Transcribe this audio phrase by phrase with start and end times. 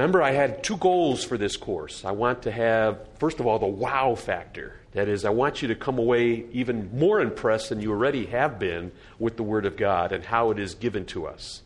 [0.00, 2.06] Remember, I had two goals for this course.
[2.06, 4.80] I want to have, first of all, the wow factor.
[4.92, 8.58] That is, I want you to come away even more impressed than you already have
[8.58, 11.60] been with the Word of God and how it is given to us.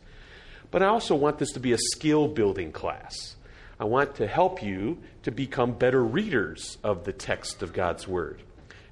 [0.72, 3.36] But I also want this to be a skill building class.
[3.78, 8.42] I want to help you to become better readers of the text of God's Word.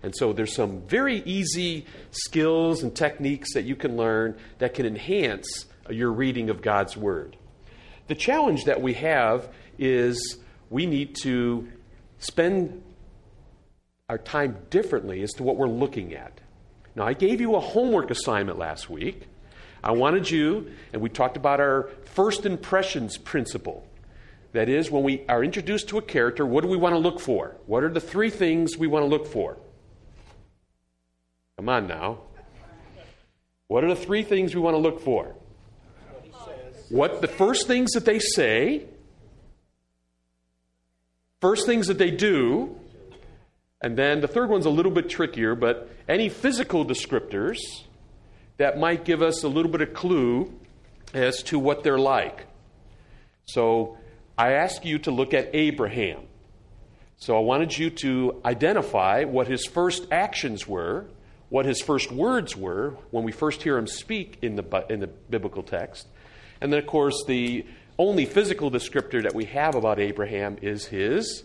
[0.04, 4.86] And so there's some very easy skills and techniques that you can learn that can
[4.86, 7.36] enhance your reading of God's Word.
[8.13, 9.49] The challenge that we have
[9.79, 10.37] is
[10.69, 11.66] we need to
[12.19, 12.83] spend
[14.11, 16.39] our time differently as to what we're looking at.
[16.95, 19.29] Now, I gave you a homework assignment last week.
[19.83, 23.89] I wanted you, and we talked about our first impressions principle.
[24.53, 27.19] That is, when we are introduced to a character, what do we want to look
[27.19, 27.56] for?
[27.65, 29.56] What are the three things we want to look for?
[31.56, 32.19] Come on now.
[33.69, 35.34] What are the three things we want to look for?
[36.92, 38.84] What the first things that they say,
[41.41, 42.78] first things that they do,
[43.80, 47.56] and then the third one's a little bit trickier, but any physical descriptors
[48.58, 50.52] that might give us a little bit of clue
[51.14, 52.44] as to what they're like.
[53.47, 53.97] So
[54.36, 56.20] I ask you to look at Abraham.
[57.17, 61.06] So I wanted you to identify what his first actions were,
[61.48, 65.06] what his first words were when we first hear him speak in the, in the
[65.06, 66.06] biblical text.
[66.62, 67.66] And then, of course, the
[67.98, 71.42] only physical descriptor that we have about Abraham is his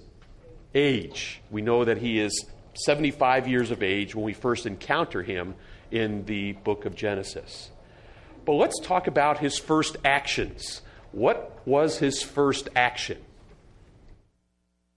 [0.75, 1.41] age.
[1.49, 2.45] We know that he is
[2.85, 5.55] 75 years of age when we first encounter him
[5.89, 7.71] in the book of Genesis.
[8.45, 10.83] But let's talk about his first actions.
[11.11, 13.17] What was his first action?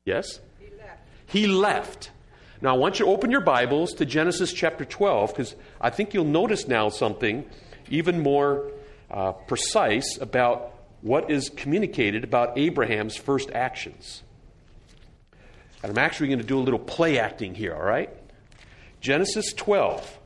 [0.04, 0.40] Yes?
[0.58, 1.00] He left.
[1.24, 2.10] He left.
[2.60, 6.12] Now, I want you to open your Bibles to Genesis chapter 12 because I think
[6.12, 7.46] you'll notice now something
[7.88, 8.70] even more
[9.10, 14.22] uh, precise about what is communicated about Abraham's first actions.
[15.82, 18.10] And I'm actually going to do a little play acting here, all right?
[19.00, 20.18] Genesis 12.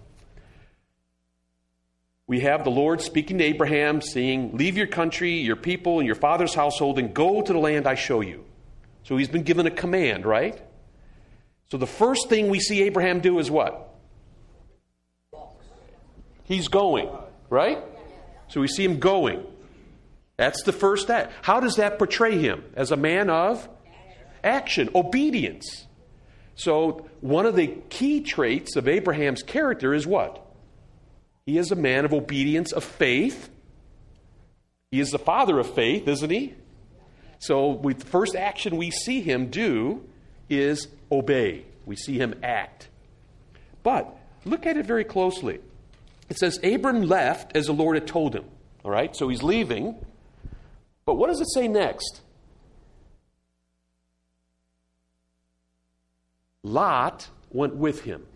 [2.27, 6.17] We have the Lord speaking to Abraham, saying, Leave your country, your people, and your
[6.17, 8.45] father's household, and go to the land I show you.
[9.05, 10.61] So he's been given a command, right?
[11.71, 13.95] So the first thing we see Abraham do is what?
[16.45, 17.11] He's going,
[17.51, 17.79] right?
[18.55, 19.45] So we see him going.
[20.37, 21.33] That's the first act.
[21.43, 22.63] How does that portray him?
[22.77, 23.69] As a man of
[24.45, 25.89] action, obedience.
[26.55, 30.47] So, one of the key traits of Abraham's character is what?
[31.47, 33.51] He is a man of obedience, of faith.
[34.93, 36.55] He is the father of faith, isn't he?
[37.41, 40.09] So, the first action we see him do
[40.49, 41.65] is obey.
[41.87, 42.89] We see him act.
[43.83, 45.59] But look at it very closely.
[46.35, 48.47] It says, Abram left as the Lord had told him.
[48.85, 49.95] All right, so he's leaving.
[51.07, 52.23] But what does it say next?
[56.65, 58.27] Lot went with him.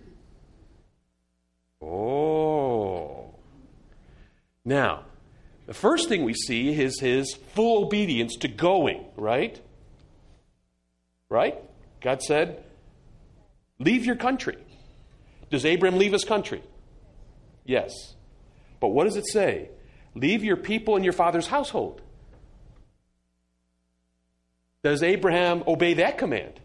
[1.82, 3.34] Oh.
[4.64, 5.02] Now,
[5.66, 9.60] the first thing we see is his full obedience to going, right?
[11.28, 11.56] Right?
[12.00, 12.62] God said,
[13.80, 14.58] Leave your country.
[15.50, 16.62] Does Abram leave his country?
[17.68, 18.14] Yes.
[18.80, 19.68] But what does it say?
[20.14, 22.00] Leave your people and your father's household.
[24.82, 26.58] Does Abraham obey that command?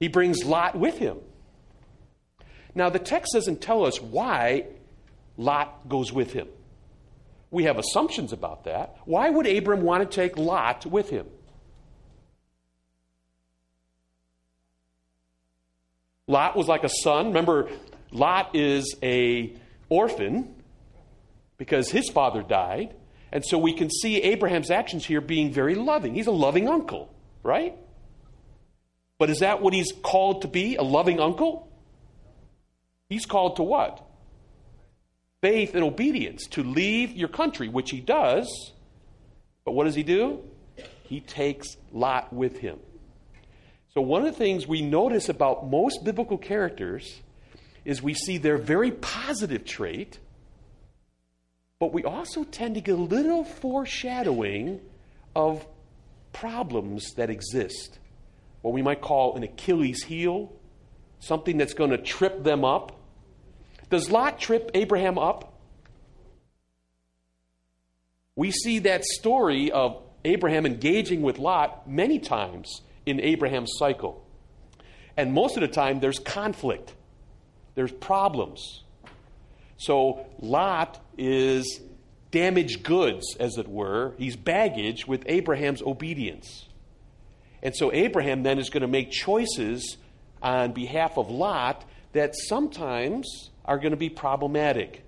[0.00, 1.18] He brings Lot with him.
[2.74, 4.68] Now, the text doesn't tell us why
[5.36, 6.48] Lot goes with him.
[7.50, 8.96] We have assumptions about that.
[9.04, 11.26] Why would Abram want to take Lot with him?
[16.30, 17.26] Lot was like a son.
[17.28, 17.68] Remember,
[18.12, 19.52] Lot is a
[19.88, 20.54] orphan
[21.58, 22.94] because his father died.
[23.32, 26.14] And so we can see Abraham's actions here being very loving.
[26.14, 27.76] He's a loving uncle, right?
[29.18, 30.76] But is that what he's called to be?
[30.76, 31.68] A loving uncle?
[33.08, 34.04] He's called to what?
[35.42, 38.72] Faith and obedience, to leave your country, which he does.
[39.64, 40.42] But what does he do?
[41.04, 42.78] He takes Lot with him.
[43.94, 47.20] So, one of the things we notice about most biblical characters
[47.84, 50.18] is we see their very positive trait,
[51.80, 54.80] but we also tend to get a little foreshadowing
[55.34, 55.66] of
[56.32, 57.98] problems that exist.
[58.62, 60.52] What we might call an Achilles heel,
[61.18, 62.96] something that's going to trip them up.
[63.88, 65.52] Does Lot trip Abraham up?
[68.36, 74.24] We see that story of Abraham engaging with Lot many times in Abraham's cycle.
[75.16, 76.94] And most of the time, there's conflict
[77.74, 78.82] there's problems.
[79.76, 81.80] So Lot is
[82.30, 84.14] damaged goods, as it were.
[84.18, 86.68] He's baggage with Abraham's obedience.
[87.62, 89.96] And so Abraham then is going to make choices
[90.42, 95.04] on behalf of Lot that sometimes are going to be problematic.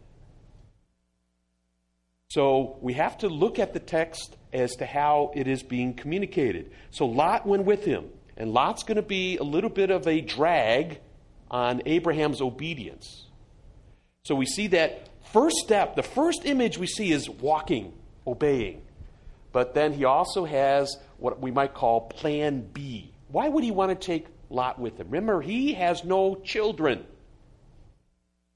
[2.32, 6.70] So we have to look at the text as to how it is being communicated.
[6.90, 8.08] So Lot went with him,
[8.38, 11.00] and Lot's going to be a little bit of a drag
[11.50, 13.26] on Abraham's obedience.
[14.24, 17.92] So we see that first step, the first image we see is walking,
[18.26, 18.80] obeying.
[19.52, 23.12] But then he also has what we might call plan B.
[23.28, 25.10] Why would he want to take Lot with him?
[25.10, 27.04] Remember, he has no children.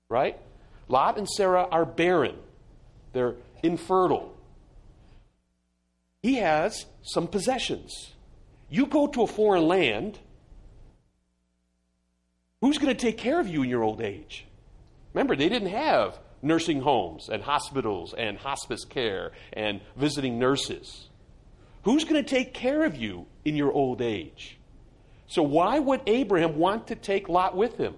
[0.08, 0.38] Right?
[0.88, 2.36] Lot and Sarah are barren,
[3.12, 4.34] they're infertile.
[6.22, 8.12] He has some possessions.
[8.68, 10.18] You go to a foreign land,
[12.60, 14.46] who's going to take care of you in your old age?
[15.14, 21.08] Remember, they didn't have nursing homes and hospitals and hospice care and visiting nurses.
[21.84, 24.58] Who's going to take care of you in your old age?
[25.28, 27.94] So, why would Abraham want to take Lot with him?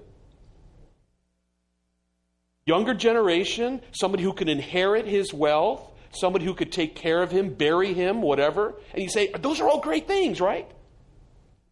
[2.68, 7.54] Younger generation, somebody who can inherit his wealth, somebody who could take care of him,
[7.54, 8.74] bury him, whatever.
[8.92, 10.70] And you say, those are all great things, right?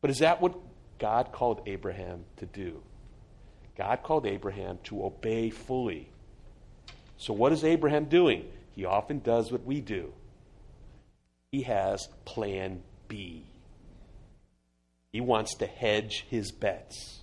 [0.01, 0.55] But is that what
[0.99, 2.83] God called Abraham to do?
[3.77, 6.09] God called Abraham to obey fully.
[7.19, 8.47] So, what is Abraham doing?
[8.75, 10.15] He often does what we do
[11.53, 13.45] he has plan B.
[15.13, 17.21] He wants to hedge his bets.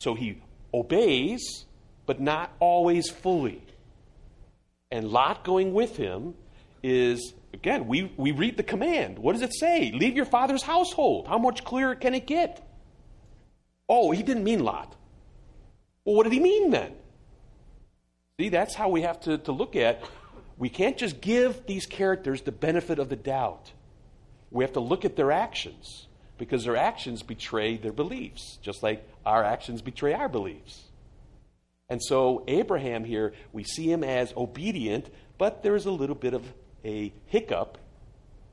[0.00, 0.42] So he
[0.72, 1.64] obeys,
[2.06, 3.62] but not always fully.
[4.90, 6.34] And Lot going with him
[6.82, 9.18] is, again, we, we read the command.
[9.18, 9.92] What does it say?
[9.92, 11.26] Leave your father's household.
[11.26, 12.66] How much clearer can it get?
[13.88, 14.94] Oh, he didn't mean Lot.
[16.04, 16.92] Well, what did he mean then?
[18.38, 20.02] See, that's how we have to, to look at
[20.58, 23.72] we can't just give these characters the benefit of the doubt.
[24.50, 26.06] We have to look at their actions
[26.38, 30.82] because their actions betray their beliefs, just like our actions betray our beliefs.
[31.88, 36.44] And so, Abraham here, we see him as obedient, but there's a little bit of
[36.84, 37.78] a hiccup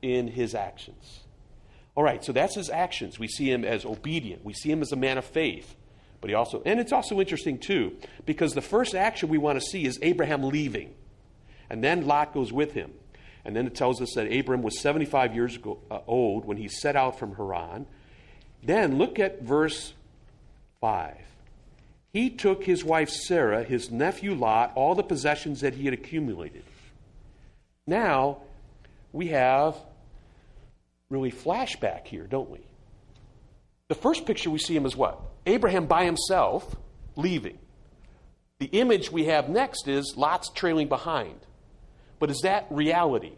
[0.02, 1.20] in his actions.
[1.96, 3.18] All right, so that's his actions.
[3.18, 5.76] We see him as obedient, we see him as a man of faith.
[6.20, 9.64] But he also, and it's also interesting too, because the first action we want to
[9.64, 10.94] see is Abraham leaving.
[11.68, 12.92] And then Lot goes with him.
[13.44, 16.68] And then it tells us that Abram was 75 years ago, uh, old when he
[16.68, 17.86] set out from Haran.
[18.62, 19.92] Then look at verse
[20.80, 21.14] 5.
[22.14, 26.62] He took his wife Sarah, his nephew Lot, all the possessions that he had accumulated.
[27.88, 28.38] Now,
[29.12, 29.74] we have
[31.10, 32.60] really flashback here, don't we?
[33.88, 35.20] The first picture we see him as what?
[35.44, 36.76] Abraham by himself
[37.16, 37.58] leaving.
[38.60, 41.40] The image we have next is Lot's trailing behind.
[42.20, 43.32] But is that reality?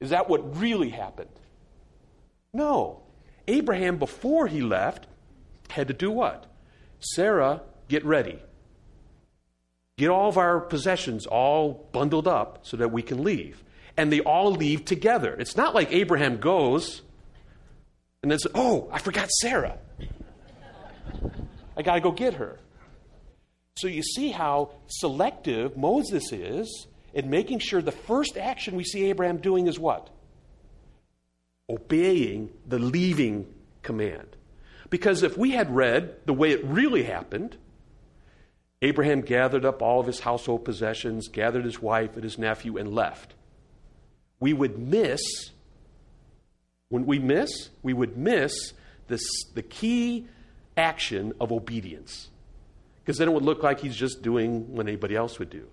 [0.00, 1.28] Is that what really happened?
[2.54, 3.02] No.
[3.46, 5.06] Abraham, before he left,
[5.68, 6.47] had to do what?
[7.00, 8.38] Sarah, get ready.
[9.96, 13.62] Get all of our possessions all bundled up so that we can leave.
[13.96, 15.34] And they all leave together.
[15.34, 17.02] It's not like Abraham goes
[18.22, 19.78] and then says, Oh, I forgot Sarah.
[21.76, 22.58] I got to go get her.
[23.76, 29.08] So you see how selective Moses is in making sure the first action we see
[29.10, 30.10] Abraham doing is what?
[31.70, 33.52] Obeying the leaving
[33.82, 34.36] command.
[34.90, 37.56] Because if we had read the way it really happened,
[38.80, 42.94] Abraham gathered up all of his household possessions, gathered his wife and his nephew, and
[42.94, 43.34] left.
[44.40, 45.50] We would miss,
[46.88, 48.72] when we miss, we would miss
[49.08, 49.22] this,
[49.54, 50.26] the key
[50.76, 52.28] action of obedience.
[53.00, 55.66] Because then it would look like he's just doing what anybody else would do.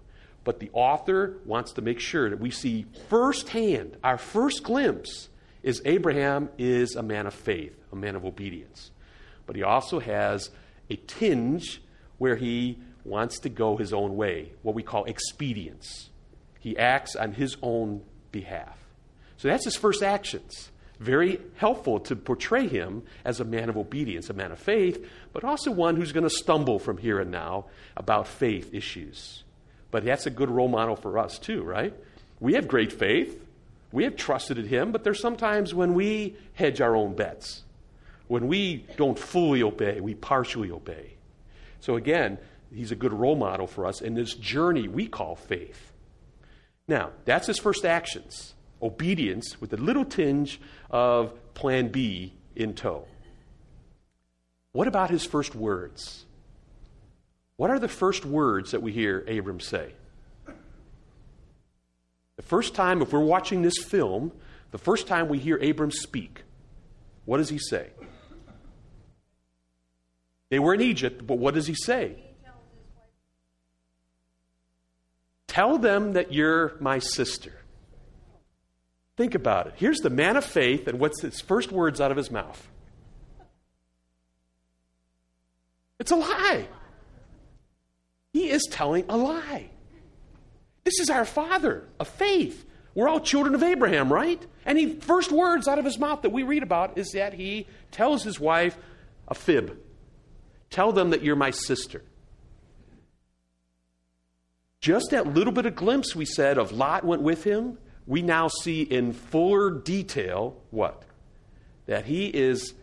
[0.43, 5.29] But the author wants to make sure that we see firsthand, our first glimpse
[5.62, 8.91] is Abraham is a man of faith, a man of obedience.
[9.45, 10.49] But he also has
[10.89, 11.81] a tinge
[12.17, 16.09] where he wants to go his own way, what we call expedience.
[16.59, 18.77] He acts on his own behalf.
[19.37, 20.71] So that's his first actions.
[20.99, 25.43] Very helpful to portray him as a man of obedience, a man of faith, but
[25.43, 27.65] also one who's going to stumble from here and now
[27.97, 29.43] about faith issues.
[29.91, 31.93] But that's a good role model for us, too, right?
[32.39, 33.41] We have great faith.
[33.91, 37.63] We have trusted in Him, but there's sometimes when we hedge our own bets,
[38.27, 41.13] when we don't fully obey, we partially obey.
[41.79, 42.39] So again,
[42.75, 45.94] He's a good role model for us in this journey we call faith.
[46.88, 50.60] Now, that's his first actions obedience with a little tinge
[50.91, 53.08] of plan B in tow.
[54.74, 56.25] What about his first words?
[57.55, 59.94] What are the first words that we hear Abram say?
[62.36, 64.34] The first time, if we're watching this film,
[64.72, 66.44] the first time we hear Abram speak,
[67.24, 67.91] what does he say?
[70.49, 72.15] They were in Egypt, but what does he say?
[75.47, 77.53] Tell them that you're my sister.
[79.15, 79.73] Think about it.
[79.77, 82.67] Here's the man of faith, and what's his first words out of his mouth?
[85.99, 86.67] It's a lie.
[88.33, 89.69] He is telling a lie.
[90.83, 92.65] This is our father of faith.
[92.93, 94.45] We're all children of Abraham, right?
[94.65, 97.65] And he first words out of his mouth that we read about is that he
[97.91, 98.77] tells his wife
[99.27, 99.77] a fib.
[100.69, 102.03] Tell them that you're my sister.
[104.81, 108.48] Just that little bit of glimpse we said of Lot went with him, we now
[108.48, 111.03] see in fuller detail what?
[111.88, 112.74] That he is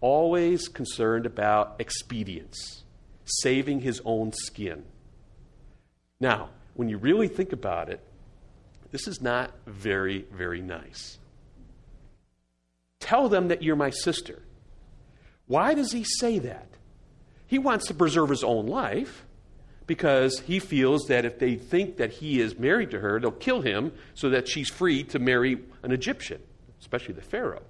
[0.00, 2.82] always concerned about expedience,
[3.24, 4.84] saving his own skin.
[6.20, 8.00] Now, when you really think about it,
[8.90, 11.18] this is not very, very nice.
[13.00, 14.42] Tell them that you're my sister.
[15.46, 16.67] Why does he say that?
[17.48, 19.24] He wants to preserve his own life
[19.88, 23.62] because he feels that if they think that he is married to her, they'll kill
[23.62, 26.40] him so that she's free to marry an Egyptian,
[26.78, 27.62] especially the Pharaoh.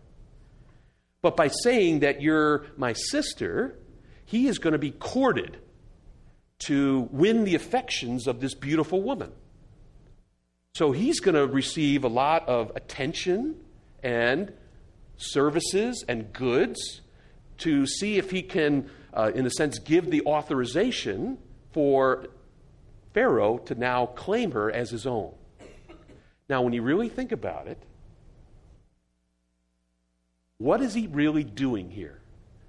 [1.22, 3.76] But by saying that you're my sister,
[4.26, 5.58] he is going to be courted
[6.66, 9.32] to win the affections of this beautiful woman.
[10.74, 13.56] So he's going to receive a lot of attention
[14.02, 14.52] and
[15.16, 17.00] services and goods
[17.58, 21.38] to see if he can, uh, in a sense, give the authorization
[21.72, 22.28] for
[23.12, 25.34] Pharaoh to now claim her as his own.
[26.48, 27.82] Now, when you really think about it,
[30.58, 32.20] what is he really doing here?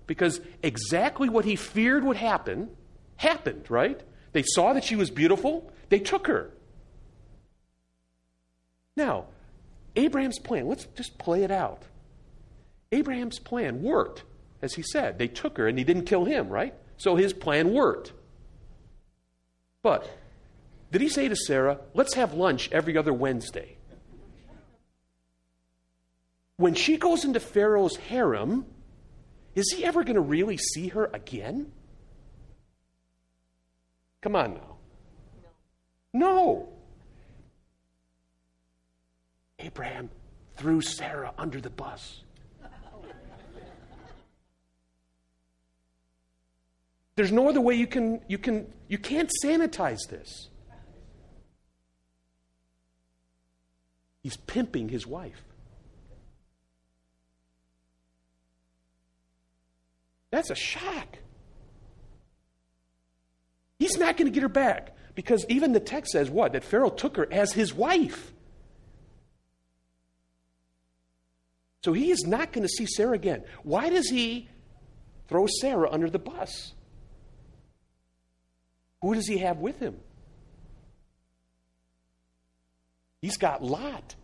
[0.07, 2.69] Because exactly what he feared would happen
[3.17, 4.01] happened, right?
[4.31, 6.51] They saw that she was beautiful, they took her.
[8.97, 9.25] Now,
[9.95, 11.83] Abraham's plan, let's just play it out.
[12.91, 14.23] Abraham's plan worked,
[14.61, 15.17] as he said.
[15.17, 16.73] They took her and he didn't kill him, right?
[16.97, 18.13] So his plan worked.
[19.81, 20.09] But
[20.91, 23.77] did he say to Sarah, let's have lunch every other Wednesday?
[26.57, 28.65] When she goes into Pharaoh's harem,
[29.55, 31.71] is he ever going to really see her again?
[34.21, 34.75] Come on now.
[36.13, 36.69] No.
[39.59, 40.09] Abraham
[40.57, 42.23] threw Sarah under the bus.
[47.19, 50.47] There's no other way you can you can you can't sanitize this.
[54.23, 55.43] He's pimping his wife.
[60.31, 61.17] That's a shock.
[63.79, 66.53] He's not going to get her back because even the text says what?
[66.53, 68.31] That Pharaoh took her as his wife.
[71.83, 73.43] So he is not going to see Sarah again.
[73.63, 74.47] Why does he
[75.27, 76.75] throw Sarah under the bus?
[79.01, 79.97] Who does he have with him?
[83.21, 84.15] He's got Lot.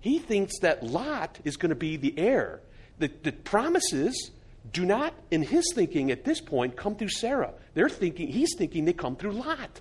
[0.00, 2.60] He thinks that Lot is going to be the heir.
[2.98, 4.30] The, the promises
[4.72, 7.54] do not, in his thinking at this point, come through Sarah.
[7.74, 9.80] They're thinking, he's thinking they come through Lot.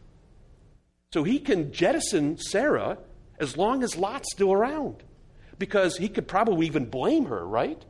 [1.11, 2.97] So he can jettison Sarah
[3.39, 5.03] as long as Lot's still around.
[5.59, 7.83] Because he could probably even blame her, right?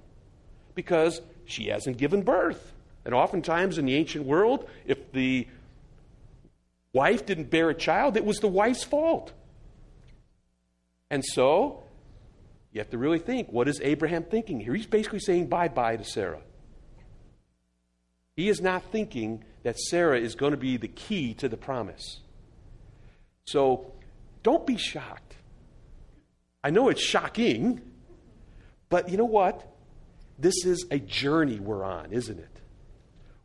[0.76, 2.74] Because she hasn't given birth.
[3.06, 5.48] And oftentimes in the ancient world, if the
[6.94, 9.34] wife didn't bear a child, it was the wife's fault.
[11.10, 11.84] And so,
[12.72, 14.74] you have to really think what is Abraham thinking here?
[14.74, 16.42] He's basically saying bye bye to Sarah.
[18.36, 22.20] He is not thinking that Sarah is going to be the key to the promise.
[23.46, 23.92] So,
[24.42, 25.36] don't be shocked.
[26.64, 27.82] I know it's shocking,
[28.90, 29.68] but you know what?
[30.40, 32.62] This is a journey we're on, isn't it?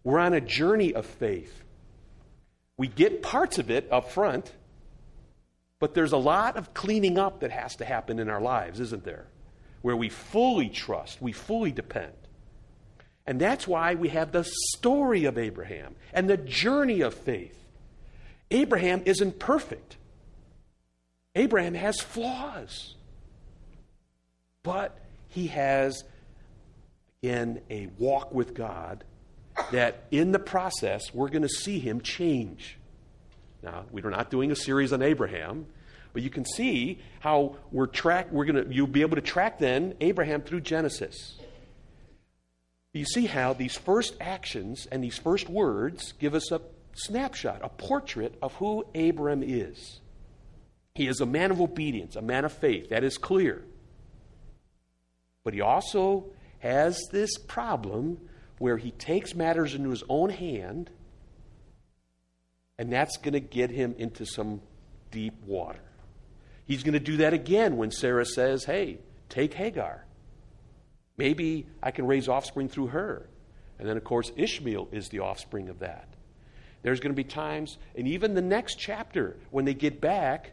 [0.05, 1.65] We're on a journey of faith.
[2.79, 4.51] We get parts of it up front,
[5.81, 9.05] but there's a lot of cleaning up that has to happen in our lives, isn't
[9.05, 9.27] there?
[9.83, 12.15] Where we fully trust, we fully depend.
[13.27, 17.55] And that's why we have the story of Abraham and the journey of faith.
[18.51, 19.99] Abraham isn't perfect,
[21.35, 22.95] Abraham has flaws.
[24.63, 26.05] But he has,
[27.23, 29.05] again, a walk with God
[29.73, 32.79] that in the process, we're going to see him change.
[33.63, 35.67] Now, we're not doing a series on Abraham,
[36.13, 39.59] but you can see how we're track we're going to you'll be able to track
[39.59, 41.39] then Abraham through Genesis.
[42.95, 46.61] You see how these first actions and these first words give us a
[46.95, 50.01] snapshot, a portrait of who Abram is.
[50.95, 52.89] He is a man of obedience, a man of faith.
[52.89, 53.65] That is clear.
[55.45, 56.27] But he also
[56.59, 58.19] has this problem
[58.59, 60.91] where he takes matters into his own hand,
[62.79, 64.61] and that's going to get him into some
[65.11, 65.81] deep water.
[66.67, 68.99] He's going to do that again when Sarah says, Hey,
[69.29, 70.05] take Hagar.
[71.17, 73.29] Maybe I can raise offspring through her.
[73.79, 76.09] And then, of course, Ishmael is the offspring of that.
[76.83, 80.53] There's going to be times, and even the next chapter, when they get back,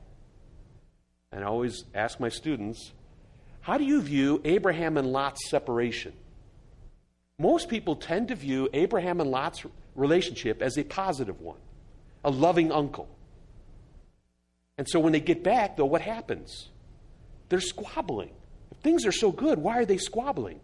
[1.31, 2.91] and I always ask my students,
[3.62, 6.13] how do you view Abraham and Lot's separation?
[7.38, 9.65] Most people tend to view Abraham and Lot's
[9.96, 11.60] relationship as a positive one,
[12.24, 13.10] a loving uncle.
[14.77, 16.70] And so when they get back, though, what happens?
[17.50, 18.32] They're squabbling.
[18.72, 20.60] If things are so good, why are they squabbling?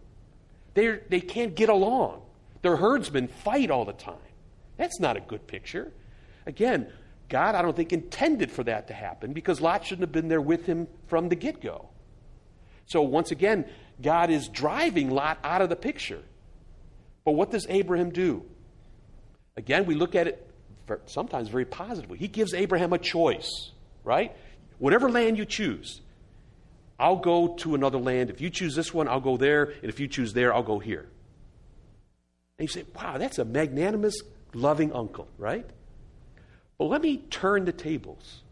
[0.74, 2.22] They're, they can't get along.
[2.62, 4.16] Their herdsmen fight all the time.
[4.76, 5.92] That's not a good picture.
[6.46, 6.90] Again,
[7.28, 10.40] God, I don't think, intended for that to happen because Lot shouldn't have been there
[10.40, 11.88] with him from the get go.
[12.86, 13.64] So, once again,
[14.02, 16.22] God is driving Lot out of the picture.
[17.24, 18.44] But what does Abraham do?
[19.56, 20.50] Again, we look at it
[21.06, 22.18] sometimes very positively.
[22.18, 23.70] He gives Abraham a choice,
[24.04, 24.34] right?
[24.78, 26.00] Whatever land you choose,
[26.98, 28.30] I'll go to another land.
[28.30, 29.64] If you choose this one, I'll go there.
[29.64, 31.06] And if you choose there, I'll go here.
[32.58, 34.20] And you say, wow, that's a magnanimous,
[34.54, 35.68] loving uncle, right?
[36.78, 38.42] But let me turn the tables.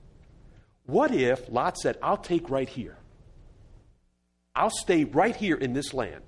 [0.87, 2.97] What if Lot said, I'll take right here?
[4.55, 6.23] I'll stay right here in this land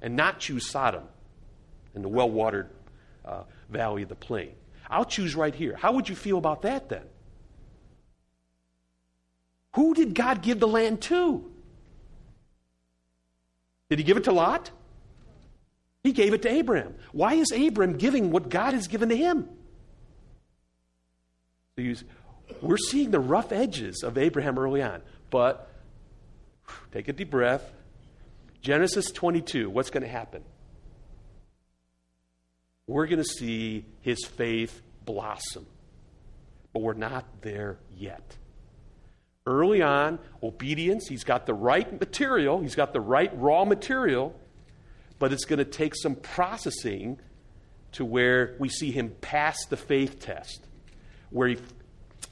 [0.00, 1.04] and not choose Sodom
[1.94, 2.70] in the well watered
[3.24, 4.52] uh, valley of the plain.
[4.88, 5.76] I'll choose right here.
[5.76, 7.04] How would you feel about that then?
[9.74, 11.50] Who did God give the land to?
[13.90, 14.70] Did he give it to Lot?
[16.02, 16.94] He gave it to Abraham.
[17.12, 19.48] Why is Abraham giving what God has given to him?
[22.60, 25.70] We're seeing the rough edges of Abraham early on, but
[26.92, 27.72] take a deep breath.
[28.60, 30.44] Genesis 22, what's going to happen?
[32.86, 35.66] We're going to see his faith blossom,
[36.72, 38.36] but we're not there yet.
[39.46, 44.38] Early on, obedience, he's got the right material, he's got the right raw material,
[45.18, 47.18] but it's going to take some processing
[47.92, 50.66] to where we see him pass the faith test,
[51.30, 51.58] where he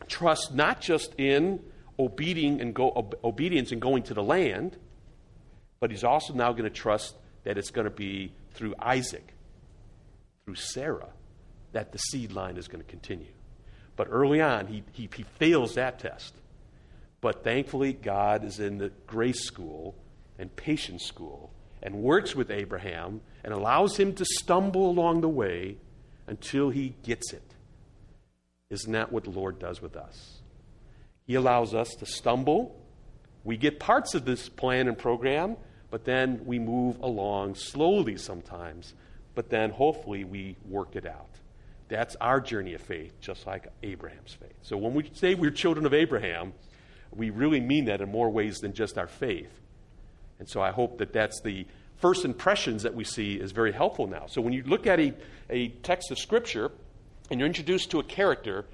[0.08, 1.60] trusts not just in
[1.98, 4.76] obedient and go, obedience and going to the land,
[5.80, 9.31] but he's also now going to trust that it's going to be through Isaac,
[10.44, 11.10] through Sarah,
[11.72, 13.32] that the seed line is going to continue.
[13.96, 16.34] But early on, he, he, he fails that test.
[17.20, 19.94] But thankfully, God is in the grace school
[20.38, 21.52] and patience school
[21.82, 25.76] and works with Abraham and allows him to stumble along the way
[26.26, 27.54] until he gets it.
[28.70, 30.40] Isn't that what the Lord does with us?
[31.26, 32.80] He allows us to stumble.
[33.44, 35.56] We get parts of this plan and program,
[35.90, 38.94] but then we move along slowly sometimes,
[39.34, 41.28] but then hopefully we work it out.
[41.88, 44.54] That's our journey of faith, just like Abraham's faith.
[44.62, 46.54] So when we say we're children of Abraham,
[47.14, 49.50] we really mean that in more ways than just our faith.
[50.38, 51.66] And so I hope that that's the
[51.98, 54.26] first impressions that we see is very helpful now.
[54.26, 55.14] So when you look at a,
[55.50, 56.72] a text of Scripture
[57.30, 58.64] and you're introduced to a character,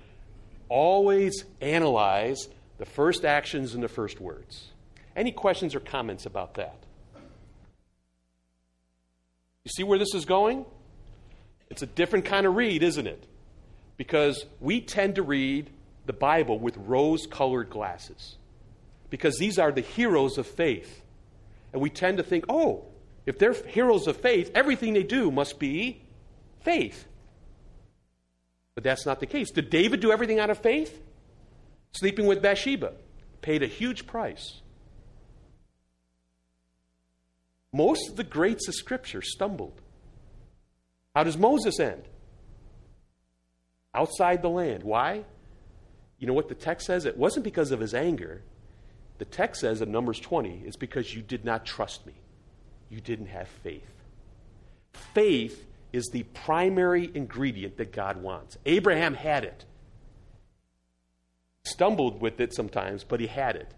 [0.69, 4.69] always analyze the first actions and the first words.
[5.17, 6.79] Any questions or comments about that?
[9.69, 10.65] You see where this is going?
[11.69, 13.23] It's a different kind of read, isn't it?
[13.99, 15.69] Because we tend to read
[16.07, 18.39] the Bible with rose colored glasses.
[19.11, 21.03] Because these are the heroes of faith.
[21.75, 22.87] And we tend to think, oh,
[23.27, 26.01] if they're heroes of faith, everything they do must be
[26.63, 27.07] faith.
[28.75, 29.51] But that's not the case.
[29.51, 30.99] Did David do everything out of faith?
[31.93, 32.95] Sleeping with Bathsheba
[33.43, 34.63] paid a huge price.
[37.73, 39.81] Most of the greats of Scripture stumbled.
[41.15, 42.05] How does Moses end?
[43.95, 44.83] Outside the land.
[44.83, 45.25] Why?
[46.19, 47.05] You know what the text says?
[47.05, 48.43] It wasn't because of his anger,
[49.19, 52.15] the text says in Numbers 20, it's because you did not trust me.
[52.89, 53.83] You didn't have faith.
[54.93, 58.57] Faith is the primary ingredient that God wants.
[58.65, 59.65] Abraham had it.
[61.65, 63.75] Stumbled with it sometimes, but he had it.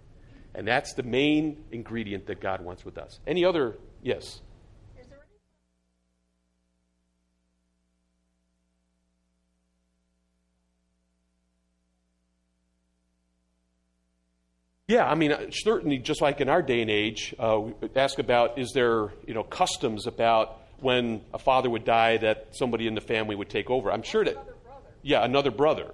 [0.54, 3.20] And that's the main ingredient that God wants with us.
[3.26, 3.76] Any other?
[4.02, 4.40] Yes.
[14.90, 17.62] Yeah, I mean, uh, certainly, just like in our day and age, uh,
[17.94, 22.88] ask about is there, you know, customs about when a father would die that somebody
[22.88, 23.92] in the family would take over.
[23.92, 24.32] I'm sure that.
[24.32, 24.54] Another
[25.02, 25.92] yeah, another brother.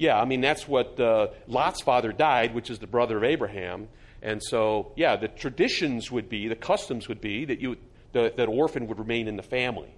[0.00, 3.88] Yeah, I mean, that's what uh, Lot's father died, which is the brother of Abraham.
[4.22, 7.76] And so, yeah, the traditions would be, the customs would be that, you,
[8.12, 9.94] the, that orphan would remain in the family.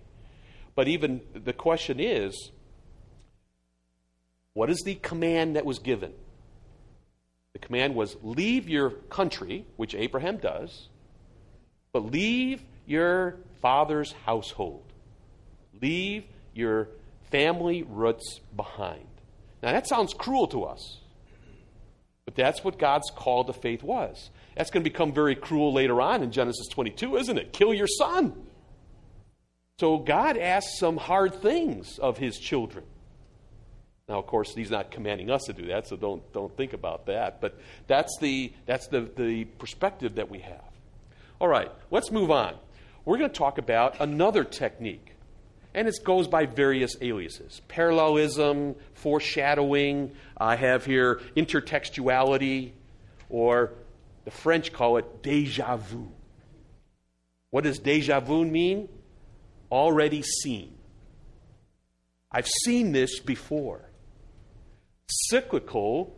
[0.75, 2.51] But even the question is
[4.55, 6.13] what is the command that was given?
[7.53, 10.89] The command was leave your country, which Abraham does,
[11.93, 14.83] but leave your father's household.
[15.81, 16.89] Leave your
[17.31, 19.07] family roots behind.
[19.63, 20.99] Now, that sounds cruel to us,
[22.25, 24.31] but that's what God's call to faith was.
[24.57, 27.53] That's going to become very cruel later on in Genesis 22, isn't it?
[27.53, 28.35] Kill your son.
[29.79, 32.85] So, God asks some hard things of his children.
[34.09, 37.07] Now, of course, he's not commanding us to do that, so don't, don't think about
[37.07, 37.41] that.
[37.41, 40.61] But that's, the, that's the, the perspective that we have.
[41.41, 42.55] All right, let's move on.
[43.05, 45.12] We're going to talk about another technique,
[45.75, 50.13] and it goes by various aliases parallelism, foreshadowing.
[50.37, 52.73] I have here intertextuality,
[53.29, 53.73] or
[54.25, 56.11] the French call it deja vu.
[57.51, 58.89] What does deja vu mean?
[59.71, 60.75] Already seen.
[62.31, 63.89] I've seen this before
[65.09, 66.17] cyclical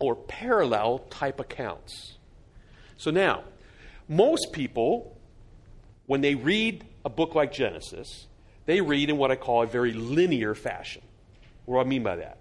[0.00, 2.16] or parallel type accounts.
[2.96, 3.44] So now,
[4.08, 5.16] most people,
[6.06, 8.26] when they read a book like Genesis,
[8.70, 11.02] they read in what I call a very linear fashion.
[11.64, 12.38] What do I mean by that?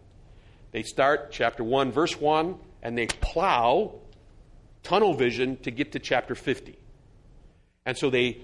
[0.72, 3.96] They start chapter 1, verse 1, and they plow
[4.84, 6.78] tunnel vision to get to chapter 50.
[7.84, 8.42] And so they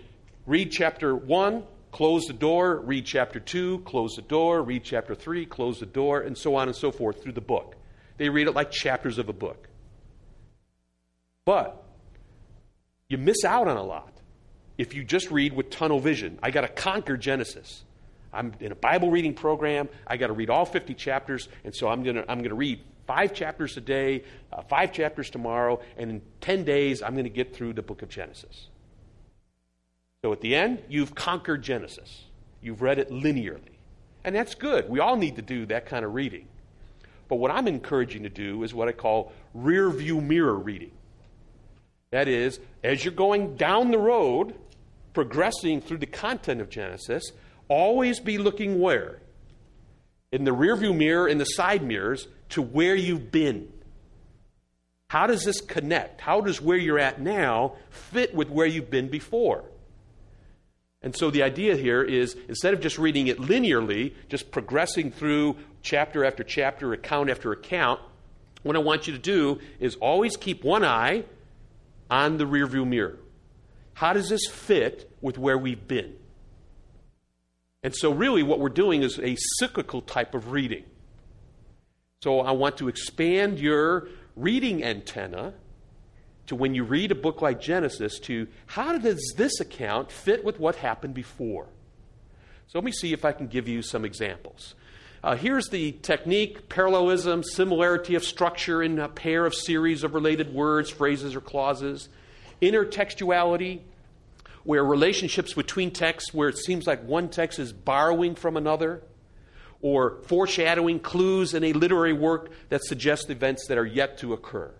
[0.47, 5.45] read chapter 1, close the door, read chapter 2, close the door, read chapter 3,
[5.45, 7.75] close the door, and so on and so forth through the book.
[8.17, 9.67] They read it like chapters of a book.
[11.45, 11.83] But
[13.09, 14.14] you miss out on a lot
[14.77, 16.39] if you just read with tunnel vision.
[16.43, 17.83] I got to conquer Genesis.
[18.33, 19.87] I'm in a Bible reading program.
[20.05, 22.55] I got to read all 50 chapters, and so I'm going to I'm going to
[22.55, 27.25] read five chapters a day, uh, five chapters tomorrow, and in 10 days I'm going
[27.25, 28.67] to get through the book of Genesis.
[30.23, 32.23] So at the end, you've conquered Genesis.
[32.61, 33.75] You've read it linearly.
[34.23, 34.89] And that's good.
[34.89, 36.47] We all need to do that kind of reading.
[37.27, 40.91] But what I'm encouraging to do is what I call rear view mirror reading.
[42.09, 44.55] That is, as you're going down the road,
[45.15, 47.31] progressing through the content of Genesis,
[47.67, 49.21] always be looking where?
[50.31, 53.71] In the rear view mirror, in the side mirrors, to where you've been.
[55.09, 56.21] How does this connect?
[56.21, 59.63] How does where you're at now fit with where you've been before?
[61.01, 65.55] And so the idea here is instead of just reading it linearly, just progressing through
[65.83, 68.01] chapter after chapter, account after account,
[68.63, 71.23] what I want you to do is always keep one eye
[72.09, 73.17] on the rearview mirror.
[73.95, 76.15] How does this fit with where we've been?
[77.83, 80.85] And so, really, what we're doing is a cyclical type of reading.
[82.23, 85.53] So, I want to expand your reading antenna
[86.47, 90.59] to when you read a book like Genesis to how does this account fit with
[90.59, 91.67] what happened before?
[92.67, 94.75] So let me see if I can give you some examples.
[95.23, 100.53] Uh, here's the technique parallelism, similarity of structure in a pair of series of related
[100.53, 102.09] words, phrases, or clauses.
[102.65, 103.81] Intertextuality,
[104.63, 109.03] where relationships between texts, where it seems like one text is borrowing from another,
[109.81, 114.71] or foreshadowing clues in a literary work that suggests events that are yet to occur.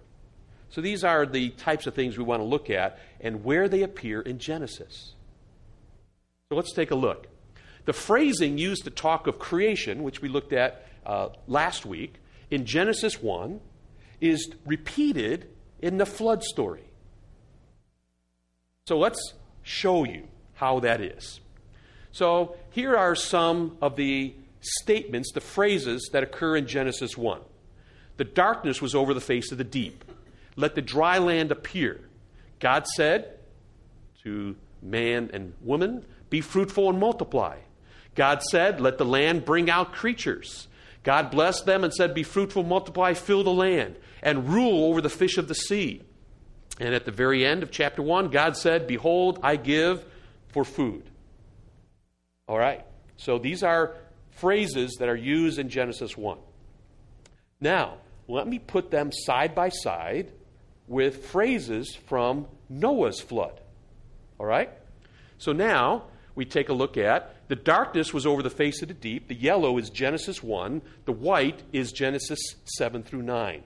[0.69, 3.84] So these are the types of things we want to look at and where they
[3.84, 5.13] appear in Genesis.
[6.50, 7.28] So let's take a look.
[7.86, 12.15] The phrasing used to talk of creation, which we looked at uh, last week,
[12.50, 13.60] in Genesis 1,
[14.21, 15.48] is repeated
[15.82, 16.84] in the flood story.
[18.88, 21.39] So let's show you how that is.
[22.12, 27.41] So here are some of the statements, the phrases that occur in Genesis 1.
[28.17, 30.06] The darkness was over the face of the deep
[30.56, 32.00] let the dry land appear.
[32.60, 33.39] God said
[34.24, 37.58] to man and woman, Be fruitful and multiply.
[38.13, 40.67] God said, Let the land bring out creatures.
[41.04, 45.10] God blessed them and said, Be fruitful, multiply, fill the land, and rule over the
[45.10, 46.04] fish of the sea.
[46.80, 50.04] And at the very end of chapter 1, God said, Behold, I give
[50.50, 51.04] for food.
[52.48, 52.86] All right.
[53.18, 53.96] So these are
[54.32, 56.38] phrases that are used in Genesis 1.
[57.62, 57.96] Now,
[58.28, 60.32] let me put them side by side
[60.88, 63.60] with phrases from Noah's flood.
[64.40, 64.70] All right?
[65.38, 68.94] So now we take a look at the darkness was over the face of the
[68.94, 69.28] deep.
[69.28, 73.64] The yellow is Genesis 1, the white is Genesis 7 through 9.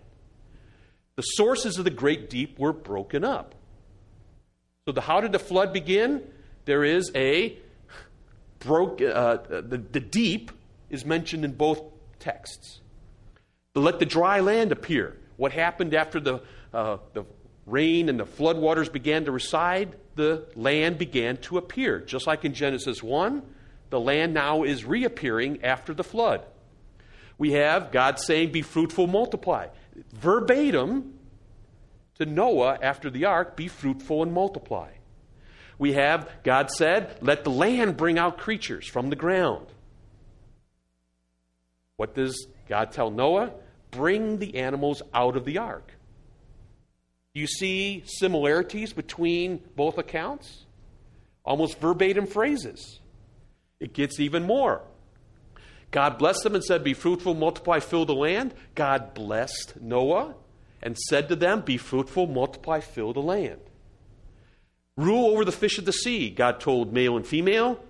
[1.19, 3.53] The sources of the great deep were broken up.
[4.85, 6.23] So, the, how did the flood begin?
[6.63, 7.57] There is a
[8.59, 10.49] broke, uh, the, the deep
[10.89, 11.81] is mentioned in both
[12.19, 12.79] texts.
[13.75, 15.17] Let the dry land appear.
[15.35, 16.41] What happened after the,
[16.73, 17.25] uh, the
[17.65, 19.89] rain and the floodwaters began to recede?
[20.15, 21.99] The land began to appear.
[21.99, 23.43] Just like in Genesis 1,
[23.89, 26.45] the land now is reappearing after the flood.
[27.37, 29.67] We have God saying, Be fruitful, multiply.
[30.13, 31.13] Verbatim
[32.15, 34.91] to Noah after the ark, Be fruitful and multiply.
[35.77, 39.67] We have God said, Let the land bring out creatures from the ground.
[41.95, 43.53] What does God tell Noah?
[43.91, 45.91] Bring the animals out of the ark.
[47.33, 50.65] You see similarities between both accounts?
[51.45, 52.99] Almost verbatim phrases.
[53.79, 54.81] It gets even more.
[55.91, 58.53] God blessed them and said, Be fruitful, multiply, fill the land.
[58.75, 60.35] God blessed Noah
[60.81, 63.59] and said to them, Be fruitful, multiply, fill the land.
[64.95, 67.83] Rule over the fish of the sea, God told male and female.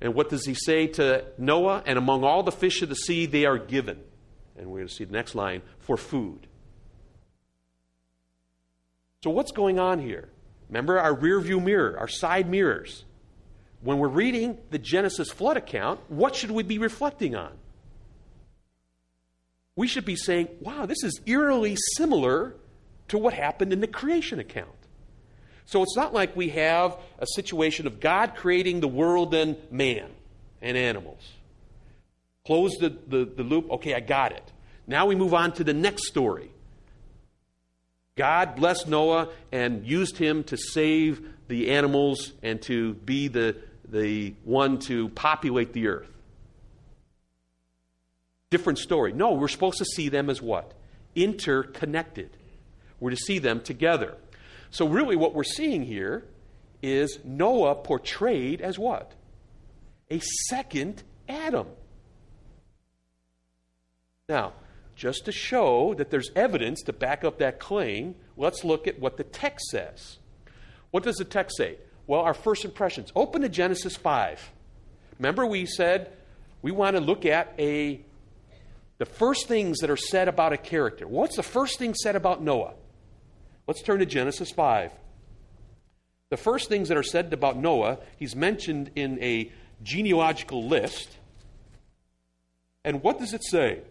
[0.00, 1.82] And what does he say to Noah?
[1.86, 4.00] And among all the fish of the sea, they are given.
[4.56, 6.46] And we're going to see the next line for food.
[9.22, 10.28] So, what's going on here?
[10.68, 13.04] Remember our rear view mirror, our side mirrors.
[13.82, 17.52] When we're reading the Genesis flood account, what should we be reflecting on?
[19.76, 22.56] We should be saying, wow, this is eerily similar
[23.08, 24.70] to what happened in the creation account.
[25.66, 30.10] So it's not like we have a situation of God creating the world and man
[30.62, 31.20] and animals.
[32.46, 33.70] Close the, the, the loop.
[33.72, 34.52] Okay, I got it.
[34.86, 36.50] Now we move on to the next story.
[38.16, 43.56] God blessed Noah and used him to save the animals and to be the,
[43.88, 46.10] the one to populate the earth.
[48.50, 49.12] Different story.
[49.12, 50.72] No, we're supposed to see them as what?
[51.14, 52.30] Interconnected.
[53.00, 54.14] We're to see them together.
[54.70, 56.24] So, really, what we're seeing here
[56.82, 59.12] is Noah portrayed as what?
[60.10, 61.66] A second Adam.
[64.28, 64.54] Now,
[64.96, 69.18] just to show that there's evidence to back up that claim, let's look at what
[69.18, 70.18] the text says.
[70.90, 71.76] What does the text say?
[72.06, 73.12] Well, our first impressions.
[73.14, 74.50] Open to Genesis 5.
[75.18, 76.12] Remember, we said
[76.62, 78.00] we want to look at a
[78.98, 81.06] the first things that are said about a character.
[81.06, 82.72] What's the first thing said about Noah?
[83.66, 84.90] Let's turn to Genesis 5.
[86.30, 91.10] The first things that are said about Noah, he's mentioned in a genealogical list.
[92.84, 93.82] And what does it say?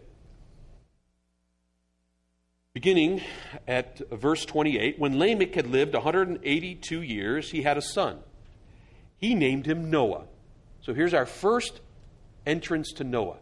[2.76, 3.22] Beginning
[3.66, 8.18] at verse 28, when Lamech had lived 182 years, he had a son.
[9.16, 10.24] He named him Noah.
[10.82, 11.80] So here's our first
[12.44, 13.38] entrance to Noah.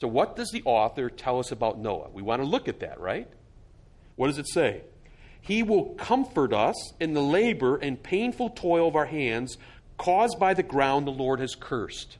[0.00, 2.08] So, what does the author tell us about Noah?
[2.12, 3.28] We want to look at that, right?
[4.16, 4.82] What does it say?
[5.40, 9.58] He will comfort us in the labor and painful toil of our hands
[9.96, 12.18] caused by the ground the Lord has cursed.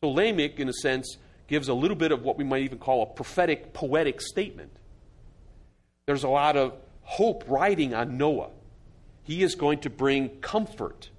[0.00, 3.02] So, Lamech, in a sense, gives a little bit of what we might even call
[3.02, 4.70] a prophetic, poetic statement.
[6.06, 8.50] There's a lot of hope riding on Noah.
[9.24, 11.10] He is going to bring comfort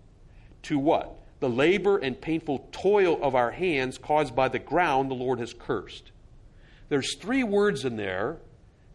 [0.63, 1.15] to what?
[1.39, 5.53] The labor and painful toil of our hands caused by the ground the Lord has
[5.53, 6.11] cursed.
[6.89, 8.37] There's three words in there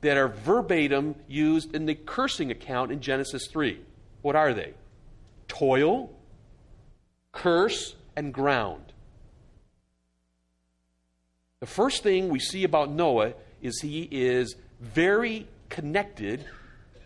[0.02, 3.80] that are verbatim used in the cursing account in Genesis 3.
[4.22, 4.74] What are they?
[5.48, 6.10] Toil,
[7.32, 8.93] curse, and ground.
[11.64, 16.44] The first thing we see about Noah is he is very connected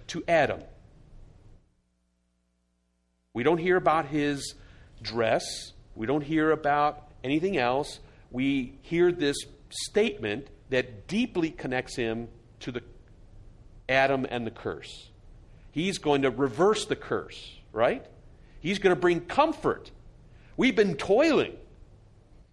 [0.09, 0.65] to Adam.
[3.33, 4.57] We don't hear about his
[5.01, 5.45] dress,
[5.95, 8.01] we don't hear about anything else.
[8.33, 9.37] We hear this
[9.71, 12.27] statement that deeply connects him
[12.59, 12.83] to the
[13.89, 15.11] Adam and the curse.
[15.71, 18.05] He's going to reverse the curse, right?
[18.59, 19.93] He's going to bring comfort.
[20.57, 21.57] We've been toiling.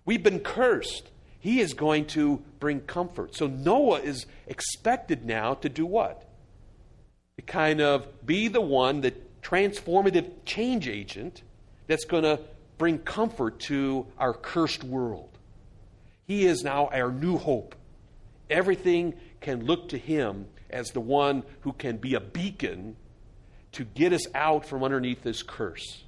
[0.05, 1.09] We've been cursed.
[1.45, 3.35] He is going to bring comfort.
[3.35, 6.27] So Noah is expected now to do what?
[7.37, 11.43] To kind of be the one, the transformative change agent
[11.85, 12.39] that's going to
[12.79, 15.37] bring comfort to our cursed world.
[16.25, 17.75] He is now our new hope.
[18.49, 22.95] Everything can look to him as the one who can be a beacon
[23.73, 26.05] to get us out from underneath this curse.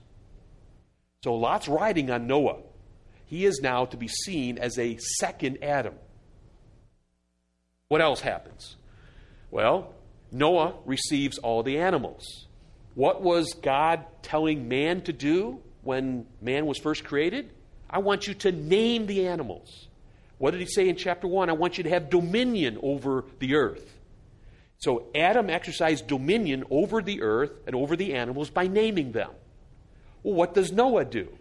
[1.23, 2.57] So Lot's riding on Noah
[3.27, 5.93] he is now to be seen as a second Adam.
[7.89, 8.75] What else happens?
[9.51, 9.93] Well,
[10.31, 12.47] Noah receives all the animals.
[12.95, 17.51] What was God telling man to do when man was first created?
[17.89, 19.87] I want you to name the animals.
[20.37, 21.49] What did he say in chapter 1?
[21.49, 23.93] I want you to have dominion over the earth.
[24.79, 29.31] So Adam exercised dominion over the earth and over the animals by naming them.
[30.23, 31.36] Well, what does Noah do?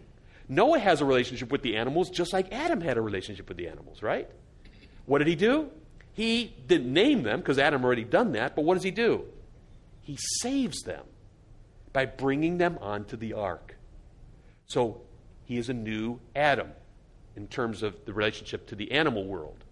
[0.49, 3.69] Noah has a relationship with the animals just like Adam had a relationship with the
[3.69, 4.29] animals, right?
[5.07, 5.71] What did he do?
[6.13, 9.25] He didn't name them because Adam already done that, but what does he do?
[10.03, 11.05] He saves them
[11.93, 13.77] by bringing them onto the ark.
[14.67, 15.03] So
[15.45, 16.71] he is a new Adam
[17.37, 19.65] in terms of the relationship to the animal world.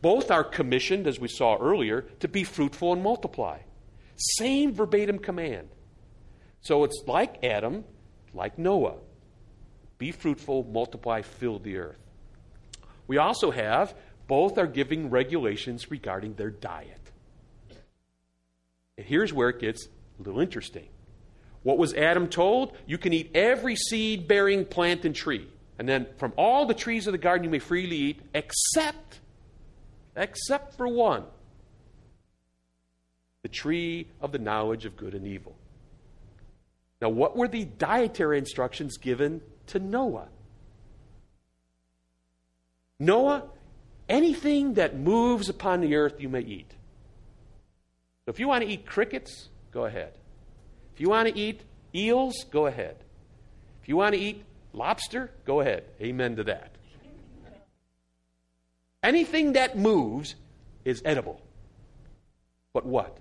[0.00, 3.58] Both are commissioned, as we saw earlier, to be fruitful and multiply.
[4.16, 5.68] Same verbatim command.
[6.60, 7.84] So it's like Adam,
[8.34, 8.96] like Noah.
[10.02, 12.00] Be fruitful, multiply, fill the earth.
[13.06, 13.94] We also have,
[14.26, 17.12] both are giving regulations regarding their diet.
[18.98, 19.86] And here's where it gets
[20.18, 20.88] a little interesting.
[21.62, 22.76] What was Adam told?
[22.84, 25.46] You can eat every seed bearing plant and tree.
[25.78, 29.20] And then from all the trees of the garden you may freely eat, except,
[30.16, 31.22] except for one
[33.44, 35.54] the tree of the knowledge of good and evil.
[37.00, 40.28] Now, what were the dietary instructions given to Noah?
[42.98, 43.44] Noah,
[44.08, 46.70] anything that moves upon the earth you may eat.
[48.24, 50.12] So if you want to eat crickets, go ahead.
[50.94, 51.62] If you want to eat
[51.94, 52.96] eels, go ahead.
[53.82, 55.84] If you want to eat lobster, go ahead.
[56.00, 56.76] Amen to that.
[59.02, 60.36] Anything that moves
[60.84, 61.40] is edible.
[62.72, 63.18] But what?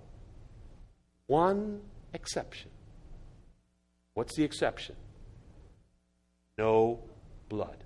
[1.27, 1.81] One
[2.13, 2.69] exception.
[4.13, 4.95] What's the exception?
[6.61, 6.99] No
[7.49, 7.83] blood.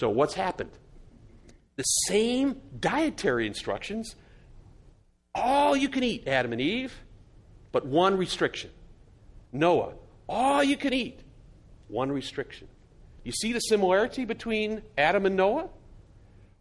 [0.00, 0.72] So, what's happened?
[1.76, 4.16] The same dietary instructions,
[5.32, 6.92] all you can eat, Adam and Eve,
[7.70, 8.70] but one restriction.
[9.52, 9.92] Noah,
[10.28, 11.20] all you can eat,
[11.86, 12.66] one restriction.
[13.22, 15.68] You see the similarity between Adam and Noah?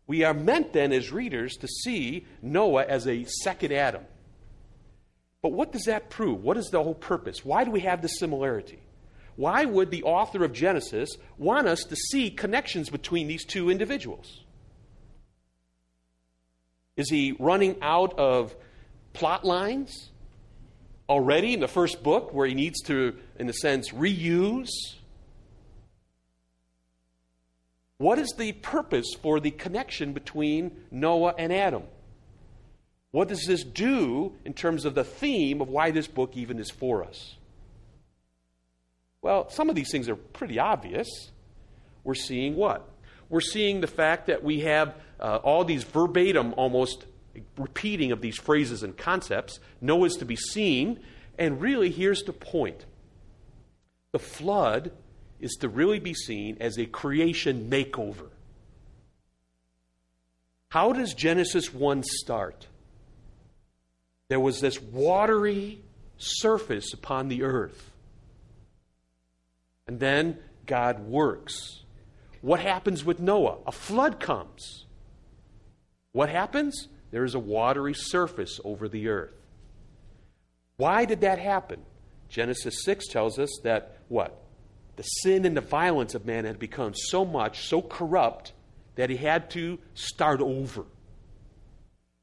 [0.06, 4.04] We are meant then, as readers, to see Noah as a second Adam.
[5.42, 6.44] But what does that prove?
[6.44, 7.44] What is the whole purpose?
[7.44, 8.80] Why do we have this similarity?
[9.40, 14.42] Why would the author of Genesis want us to see connections between these two individuals?
[16.98, 18.54] Is he running out of
[19.14, 20.10] plot lines
[21.08, 24.68] already in the first book where he needs to, in a sense, reuse?
[27.98, 31.84] What is the purpose for the connection between Noah and Adam?
[33.12, 36.70] What does this do in terms of the theme of why this book even is
[36.70, 37.38] for us?
[39.22, 41.08] Well, some of these things are pretty obvious.
[42.04, 42.88] We're seeing what?
[43.30, 47.06] We're seeing the fact that we have uh, all these verbatim, almost
[47.58, 49.60] repeating of these phrases and concepts.
[49.82, 51.00] Noah's to be seen.
[51.38, 52.86] And really, here's the point
[54.12, 54.92] the flood
[55.40, 58.30] is to really be seen as a creation makeover.
[60.72, 62.68] How does Genesis 1 start?
[64.30, 65.82] there was this watery
[66.18, 67.92] surface upon the earth.
[69.90, 71.82] And then God works.
[72.42, 73.58] What happens with Noah?
[73.66, 74.86] A flood comes.
[76.12, 76.90] What happens?
[77.10, 79.34] There is a watery surface over the earth.
[80.78, 81.82] Why did that happen?
[82.30, 84.40] Genesis 6 tells us that what?
[84.96, 88.54] The sin and the violence of man had become so much, so corrupt,
[88.94, 90.86] that he had to start over.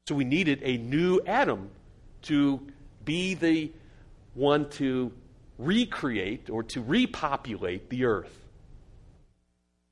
[0.07, 1.69] So we needed a new Adam
[2.21, 2.65] to
[3.03, 3.73] be the
[4.35, 5.11] one to
[5.57, 8.45] recreate or to repopulate the earth.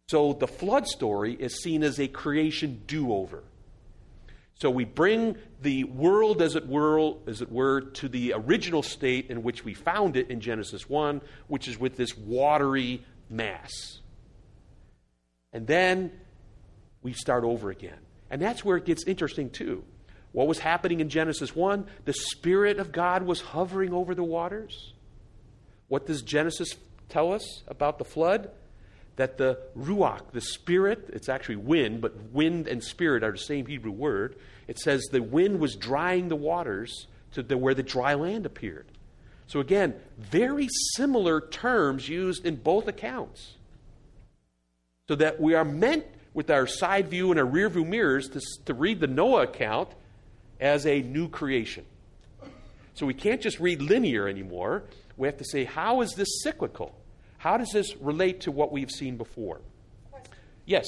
[0.08, 3.44] So the flood story is seen as a creation do over.
[4.56, 9.30] So we bring the world, as it, were, as it were, to the original state
[9.30, 14.00] in which we found it in Genesis 1, which is with this watery mass.
[15.52, 16.12] And then
[17.02, 17.98] we start over again.
[18.30, 19.84] And that's where it gets interesting, too.
[20.32, 21.86] What was happening in Genesis 1?
[22.06, 24.94] The Spirit of God was hovering over the waters.
[25.88, 26.76] What does Genesis
[27.10, 28.50] tell us about the flood?
[29.18, 33.66] That the Ruach, the Spirit, it's actually wind, but wind and Spirit are the same
[33.66, 34.36] Hebrew word.
[34.68, 38.88] It says the wind was drying the waters to the, where the dry land appeared.
[39.48, 43.54] So again, very similar terms used in both accounts.
[45.08, 48.42] So that we are meant with our side view and our rear view mirrors to,
[48.66, 49.90] to read the Noah account
[50.60, 51.86] as a new creation.
[52.96, 54.84] So we can't just read linear anymore.
[55.18, 56.96] We have to say, how is this cyclical?
[57.38, 59.62] How does this relate to what we've seen before?
[60.66, 60.86] Yes.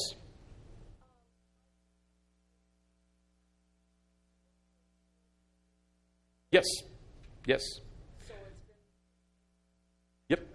[6.52, 6.66] Yes.
[7.46, 7.62] Yes.
[10.30, 10.46] Yep.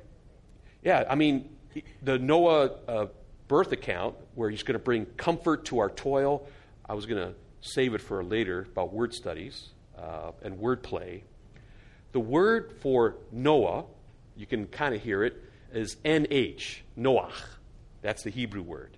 [0.82, 1.56] Yeah, I mean,
[2.02, 3.06] the Noah uh,
[3.48, 6.46] birth account, where he's going to bring comfort to our toil,
[6.88, 11.24] I was going to save it for later about word studies uh, and word play.
[12.12, 13.84] The word for Noah,
[14.36, 15.42] you can kind of hear it,
[15.72, 17.32] is NH, Noach.
[18.02, 18.96] That's the Hebrew word.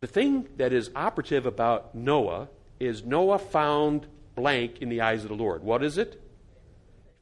[0.00, 5.28] The thing that is operative about Noah is Noah found blank in the eyes of
[5.28, 5.62] the Lord.
[5.62, 6.20] What is it?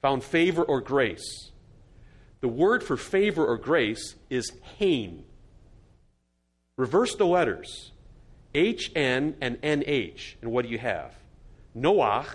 [0.03, 1.51] Found favor or grace.
[2.41, 5.25] The word for favor or grace is hain.
[6.77, 7.93] Reverse the letters
[8.55, 10.35] HN and NH.
[10.43, 11.15] And what do you have?
[11.77, 12.27] Noach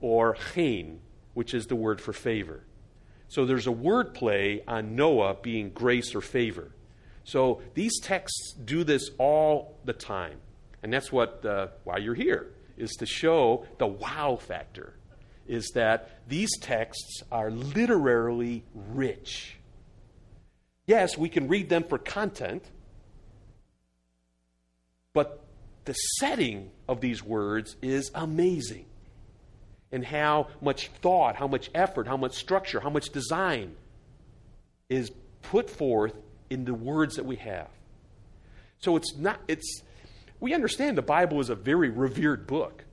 [0.00, 1.00] or hain,
[1.38, 2.64] which is the word for favor.
[3.28, 6.72] So there's a word play on Noah being grace or favor.
[7.22, 10.38] So these texts do this all the time.
[10.82, 14.94] And that's what, uh, why you're here, is to show the wow factor,
[15.46, 19.58] is that these texts are literally rich.
[20.88, 22.64] Yes, we can read them for content,
[25.14, 25.44] but
[25.84, 28.87] the setting of these words is amazing.
[29.90, 33.74] And how much thought, how much effort, how much structure, how much design
[34.88, 35.10] is
[35.42, 36.14] put forth
[36.50, 37.68] in the words that we have.
[38.80, 39.82] So it's not, it's,
[40.40, 42.84] we understand the Bible is a very revered book.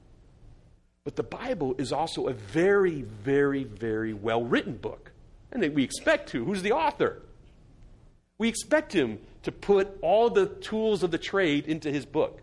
[1.03, 5.11] But the Bible is also a very, very, very well written book.
[5.51, 6.43] And we expect to.
[6.43, 7.21] Who's the author?
[8.37, 12.41] We expect him to put all the tools of the trade into his book.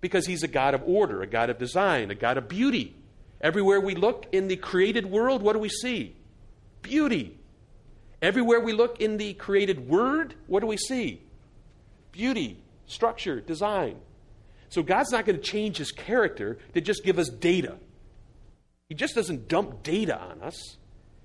[0.00, 2.94] Because he's a God of order, a God of design, a God of beauty.
[3.42, 6.14] Everywhere we look in the created world, what do we see?
[6.82, 7.36] Beauty.
[8.20, 11.20] Everywhere we look in the created word, what do we see?
[12.12, 13.96] Beauty, structure, design.
[14.68, 17.76] So God's not going to change his character to just give us data.
[18.88, 20.76] He just doesn't dump data on us.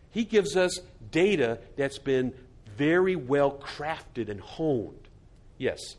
[0.09, 0.79] He gives us
[1.11, 2.33] data that's been
[2.75, 5.07] very well crafted and honed.
[5.57, 5.95] Yes.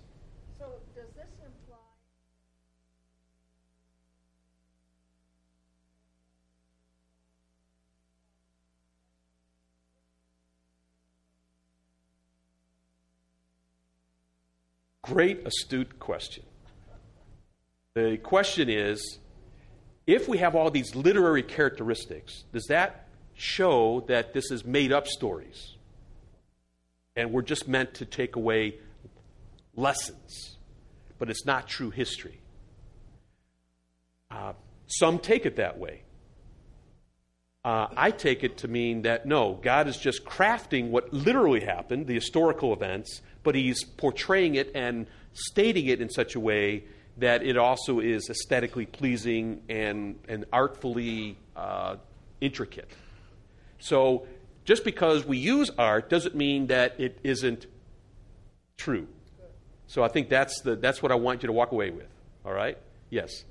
[15.09, 16.44] Great, astute question.
[17.94, 19.18] The question is
[20.06, 25.06] if we have all these literary characteristics, does that show that this is made up
[25.06, 25.76] stories?
[27.16, 28.80] And we're just meant to take away
[29.74, 30.59] lessons,
[31.18, 32.42] but it's not true history.
[34.30, 34.52] Uh,
[34.88, 36.02] some take it that way.
[37.64, 42.06] Uh, I take it to mean that no, God is just crafting what literally happened,
[42.06, 46.84] the historical events, but he's portraying it and stating it in such a way
[47.18, 51.97] that it also is aesthetically pleasing and, and artfully uh,
[52.41, 52.91] intricate.
[53.78, 54.26] So
[54.64, 57.66] just because we use art doesn't mean that it isn't
[58.76, 59.09] true.
[59.86, 62.09] So I think that's, the, that's what I want you to walk away with.
[62.45, 62.78] All right?
[63.11, 63.45] Yes.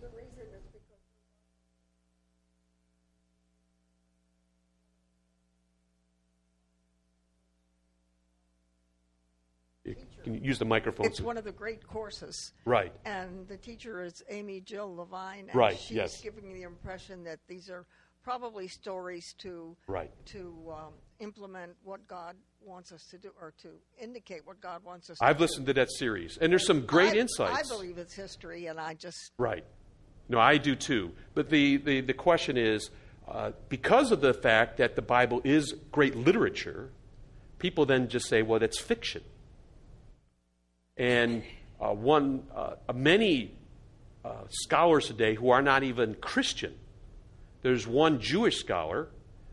[10.24, 11.06] Can use the microphone.
[11.06, 12.54] It's one of the great courses.
[12.66, 12.92] Right.
[13.06, 15.48] And the teacher is Amy Jill Levine.
[15.48, 15.78] And right.
[15.78, 16.22] She's yes.
[16.22, 17.86] giving the impression that these are
[18.24, 20.12] probably stories to right.
[20.26, 23.70] to um, implement what God wants us to do, or to
[24.02, 25.18] indicate what God wants us.
[25.18, 25.30] To do.
[25.30, 27.58] I've to listened to that series, and there's some great I, insights.
[27.58, 29.64] I believe it's history, and I just right.
[30.28, 31.12] No, I do too.
[31.34, 32.90] But the the, the question is.
[33.30, 36.94] Uh, because of the fact that the Bible is great literature,
[37.60, 39.22] people then just say, well, it's fiction.
[40.98, 41.44] And
[41.80, 43.52] uh, one, uh, many
[44.26, 46.74] uh, scholars today who are not even Christian.
[47.62, 49.10] There's one Jewish scholar,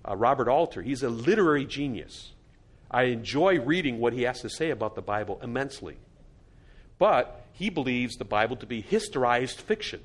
[0.08, 0.82] uh, Robert Alter.
[0.82, 2.32] He's a literary genius.
[2.90, 5.96] I enjoy reading what he has to say about the Bible immensely.
[6.98, 10.00] But he believes the Bible to be historicized fiction.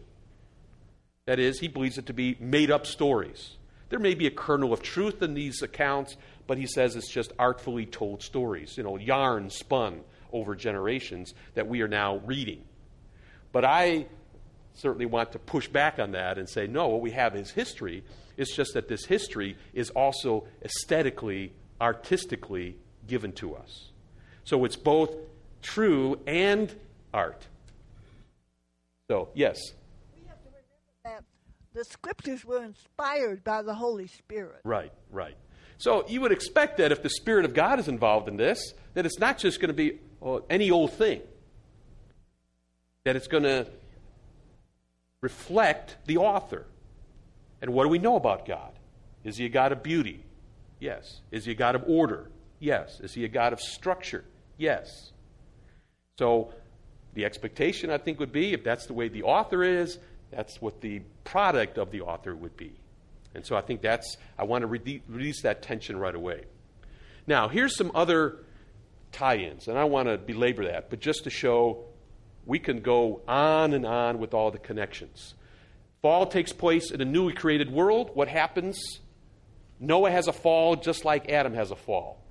[1.26, 3.56] That is, he believes it to be made up stories.
[3.90, 6.18] There may be a kernel of truth in these accounts,
[6.48, 10.02] but he says it's just artfully told stories, you know, yarn spun
[10.32, 12.64] over generations that we are now reading.
[13.52, 14.08] But I
[14.74, 18.04] certainly want to push back on that and say, no, what we have is history.
[18.38, 22.78] It's just that this history is also aesthetically, artistically
[23.08, 23.90] given to us.
[24.44, 25.16] So it's both
[25.62, 26.74] true and
[27.14, 27.48] art.
[29.10, 29.58] So, yes.
[30.16, 30.64] We have to remember
[31.04, 31.24] that
[31.74, 34.62] the scriptures were inspired by the Holy Spirit.
[34.64, 35.36] Right, right.
[35.78, 39.06] So you would expect that if the Spirit of God is involved in this, that
[39.06, 41.22] it's not just going to be oh, any old thing,
[43.06, 43.68] that it's going to
[45.22, 46.66] reflect the author.
[47.62, 48.72] And what do we know about God?
[49.24, 50.24] Is he a God of beauty?
[50.80, 51.22] Yes.
[51.32, 52.30] Is he a God of order?
[52.60, 53.00] Yes.
[53.02, 54.24] Is he a God of structure?
[54.58, 55.12] Yes.
[56.18, 56.54] So
[57.14, 59.98] the expectation, I think, would be if that's the way the author is,
[60.32, 62.74] that's what the product of the author would be.
[63.36, 66.46] And so I think that's, I want to re- release that tension right away.
[67.28, 68.38] Now, here's some other
[69.12, 71.86] tie ins, and I want to belabor that, but just to show
[72.46, 75.36] we can go on and on with all the connections.
[76.02, 78.12] Fall takes place in a newly created world.
[78.14, 79.00] What happens?
[79.80, 82.24] Noah has a fall just like Adam has a fall.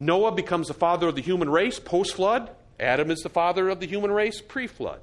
[0.00, 2.50] Noah becomes the father of the human race post flood.
[2.78, 5.00] Adam is the father of the human race pre flood.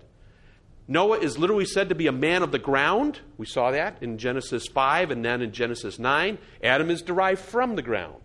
[0.88, 3.20] Noah is literally said to be a man of the ground.
[3.38, 6.38] We saw that in Genesis 5 and then in Genesis 9.
[6.62, 8.22] Adam is derived from the ground.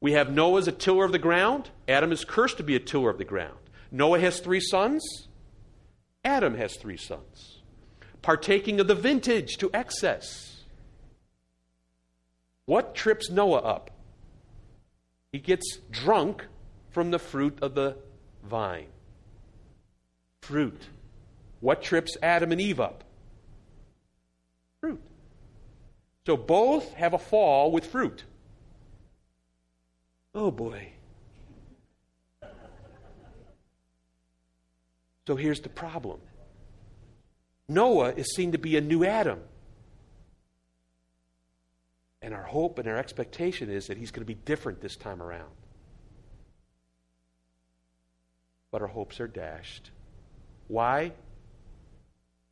[0.00, 1.70] We have Noah as a tiller of the ground.
[1.86, 3.58] Adam is cursed to be a tiller of the ground.
[3.90, 5.28] Noah has three sons.
[6.24, 7.58] Adam has three sons.
[8.22, 10.62] Partaking of the vintage to excess.
[12.66, 13.90] What trips Noah up?
[15.32, 16.46] He gets drunk
[16.90, 17.96] from the fruit of the
[18.44, 18.88] vine.
[20.42, 20.80] Fruit.
[21.60, 23.04] What trips Adam and Eve up?
[24.80, 25.00] Fruit.
[26.26, 28.24] So both have a fall with fruit.
[30.34, 30.92] Oh boy.
[35.26, 36.20] So here's the problem
[37.68, 39.40] Noah is seen to be a new Adam.
[42.22, 45.22] And our hope and our expectation is that he's going to be different this time
[45.22, 45.50] around.
[48.70, 49.90] But our hopes are dashed.
[50.68, 51.12] Why?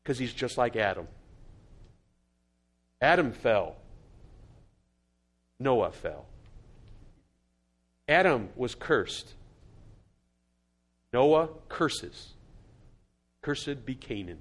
[0.02, 1.06] Because he's just like Adam.
[3.00, 3.76] Adam fell,
[5.60, 6.26] Noah fell.
[8.08, 9.34] Adam was cursed.
[11.12, 12.34] Noah curses.
[13.42, 14.38] Cursed be Canaan.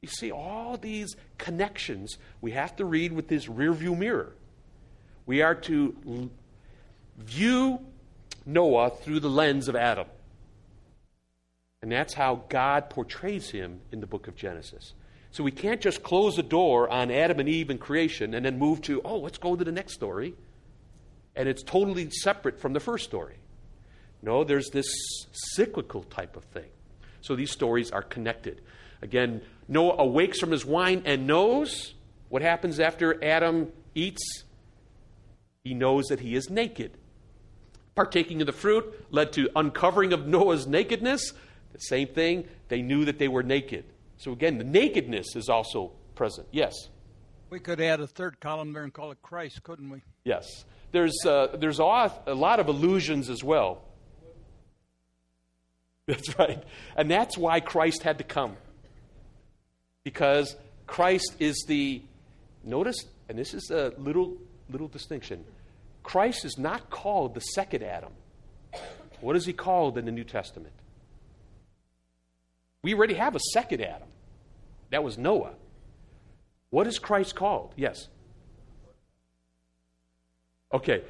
[0.00, 4.34] You see, all these connections we have to read with this rearview mirror.
[5.26, 6.30] We are to
[7.18, 7.80] view
[8.44, 10.06] Noah through the lens of Adam.
[11.80, 14.94] And that's how God portrays him in the book of Genesis.
[15.30, 18.58] So we can't just close the door on Adam and Eve and creation and then
[18.58, 20.34] move to, oh, let's go to the next story.
[21.36, 23.36] And it's totally separate from the first story.
[24.22, 24.86] No, there's this
[25.32, 26.70] cyclical type of thing.
[27.20, 28.62] So these stories are connected.
[29.02, 31.94] Again, Noah awakes from his wine and knows
[32.28, 34.44] what happens after Adam eats.
[35.62, 36.96] He knows that he is naked.
[37.94, 41.32] Partaking of the fruit led to uncovering of Noah's nakedness.
[41.72, 43.84] The same thing, they knew that they were naked.
[44.16, 46.48] So again, the nakedness is also present.
[46.50, 46.72] Yes?
[47.50, 50.02] We could add a third column there and call it Christ, couldn't we?
[50.24, 50.64] Yes.
[50.94, 51.82] There's, uh, there's a
[52.28, 53.82] lot of allusions as well.
[56.06, 56.62] That's right.
[56.96, 58.56] And that's why Christ had to come.
[60.04, 60.54] Because
[60.86, 62.00] Christ is the,
[62.62, 64.36] notice, and this is a little,
[64.70, 65.44] little distinction.
[66.04, 68.12] Christ is not called the second Adam.
[69.20, 70.74] What is he called in the New Testament?
[72.82, 74.08] We already have a second Adam.
[74.90, 75.54] That was Noah.
[76.70, 77.74] What is Christ called?
[77.76, 78.06] Yes.
[80.74, 81.02] Okay.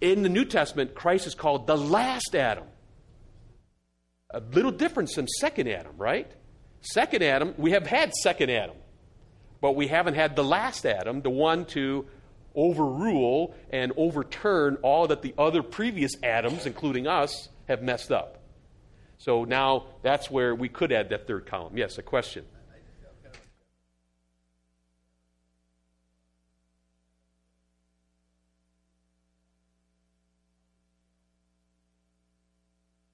[0.00, 2.64] In the New Testament, Christ is called the last Adam.
[4.30, 6.30] A little difference than second Adam, right?
[6.80, 8.76] Second Adam, we have had second Adam,
[9.60, 12.06] but we haven't had the last Adam, the one to
[12.54, 18.42] overrule and overturn all that the other previous Adams, including us, have messed up.
[19.18, 21.76] So now that's where we could add that third column.
[21.76, 22.44] Yes, a question.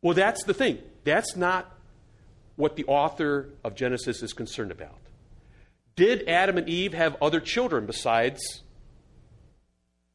[0.03, 0.78] Well, that's the thing.
[1.05, 1.72] That's not
[2.57, 4.98] what the author of Genesis is concerned about.
[5.94, 8.62] Did Adam and Eve have other children besides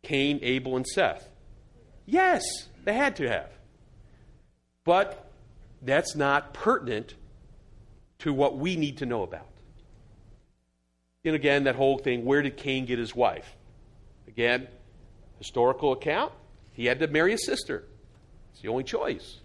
[0.04, 1.30] Cain, Abel, and Seth?
[2.06, 2.44] Yes,
[2.84, 3.50] they had to have.
[4.84, 5.30] But
[5.82, 7.16] that's not pertinent
[8.20, 9.48] to what we need to know about.
[11.24, 13.56] And again, that whole thing where did Cain get his wife?
[14.28, 14.68] Again,
[15.40, 16.32] historical account,
[16.72, 17.84] he had to marry a sister.
[18.54, 19.40] It's the only choice.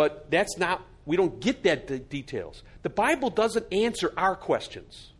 [0.00, 2.62] But that's not, we don't get that de- details.
[2.80, 5.12] The Bible doesn't answer our questions.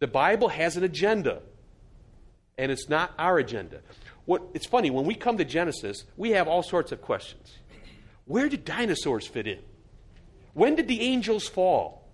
[0.00, 1.42] The Bible has an agenda,
[2.58, 3.78] and it's not our agenda.
[4.24, 7.58] What, it's funny, when we come to Genesis, we have all sorts of questions.
[8.24, 9.60] Where did dinosaurs fit in?
[10.52, 12.08] When did the angels fall?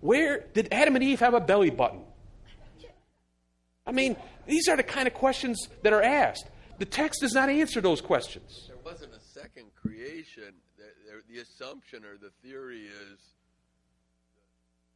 [0.00, 2.02] Where did Adam and Eve have a belly button?
[3.86, 4.16] I mean,
[4.46, 6.44] these are the kind of questions that are asked.
[6.78, 8.66] The text does not answer those questions.
[8.68, 9.14] There wasn't
[9.48, 10.54] a second creation.
[10.76, 13.18] The, the, assumption or the theory is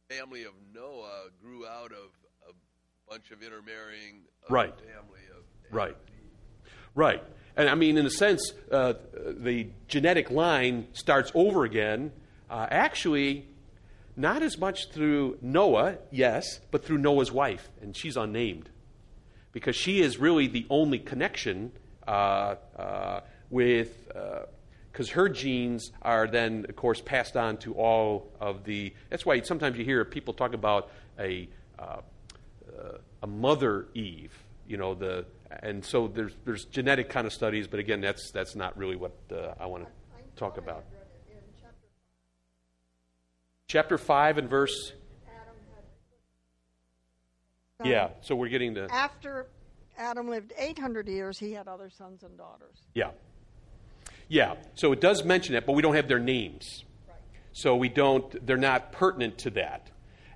[0.07, 2.09] the family of Noah grew out of
[2.49, 2.53] a
[3.09, 4.73] bunch of intermarrying of right.
[4.75, 5.97] family of Right.
[6.95, 7.23] Right.
[7.55, 12.11] And I mean, in a sense, uh, the genetic line starts over again.
[12.49, 13.47] Uh, actually,
[14.15, 18.69] not as much through Noah, yes, but through Noah's wife, and she's unnamed.
[19.51, 21.71] because she is really the only connection
[22.07, 23.21] uh, uh,
[23.53, 24.11] with,
[24.91, 28.93] because her genes are then, of course, passed on to all of the.
[29.09, 30.89] That's why sometimes you hear people talk about
[31.19, 31.47] a
[31.79, 31.97] uh,
[32.67, 34.33] uh, a mother Eve,
[34.67, 35.25] you know the,
[35.61, 39.13] and so there's there's genetic kind of studies, but again, that's that's not really what
[39.31, 39.91] uh, I want to
[40.35, 40.83] talk about.
[43.67, 44.93] Chapter five and verse.
[47.83, 48.87] Yeah, so we're getting to.
[48.89, 49.47] After
[49.97, 52.77] Adam lived 800 years, he had other sons and daughters.
[52.93, 53.09] Yeah.
[54.27, 56.83] Yeah, so it does mention it, but we don't have their names.
[57.51, 59.89] So we don't, they're not pertinent to that.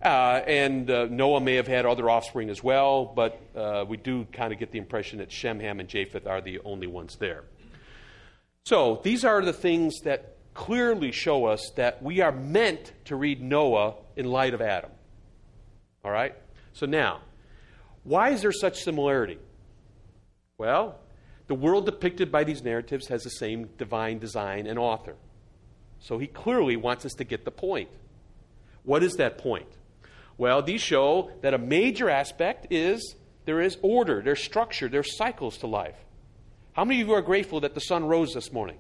[0.03, 4.25] Uh, and uh, Noah may have had other offspring as well, but uh, we do
[4.31, 7.43] kind of get the impression that Shem, Ham, and Japheth are the only ones there.
[8.65, 13.41] So these are the things that clearly show us that we are meant to read
[13.41, 14.91] Noah in light of Adam.
[16.03, 16.35] All right?
[16.73, 17.21] So now,
[18.03, 19.39] why is there such similarity?
[20.57, 20.99] Well,
[21.47, 25.15] the world depicted by these narratives has the same divine design and author.
[25.99, 27.89] So he clearly wants us to get the point.
[28.83, 29.67] What is that point?
[30.37, 35.57] Well, these show that a major aspect is there is order, there's structure, there's cycles
[35.59, 35.97] to life.
[36.73, 38.77] How many of you are grateful that the sun rose this morning?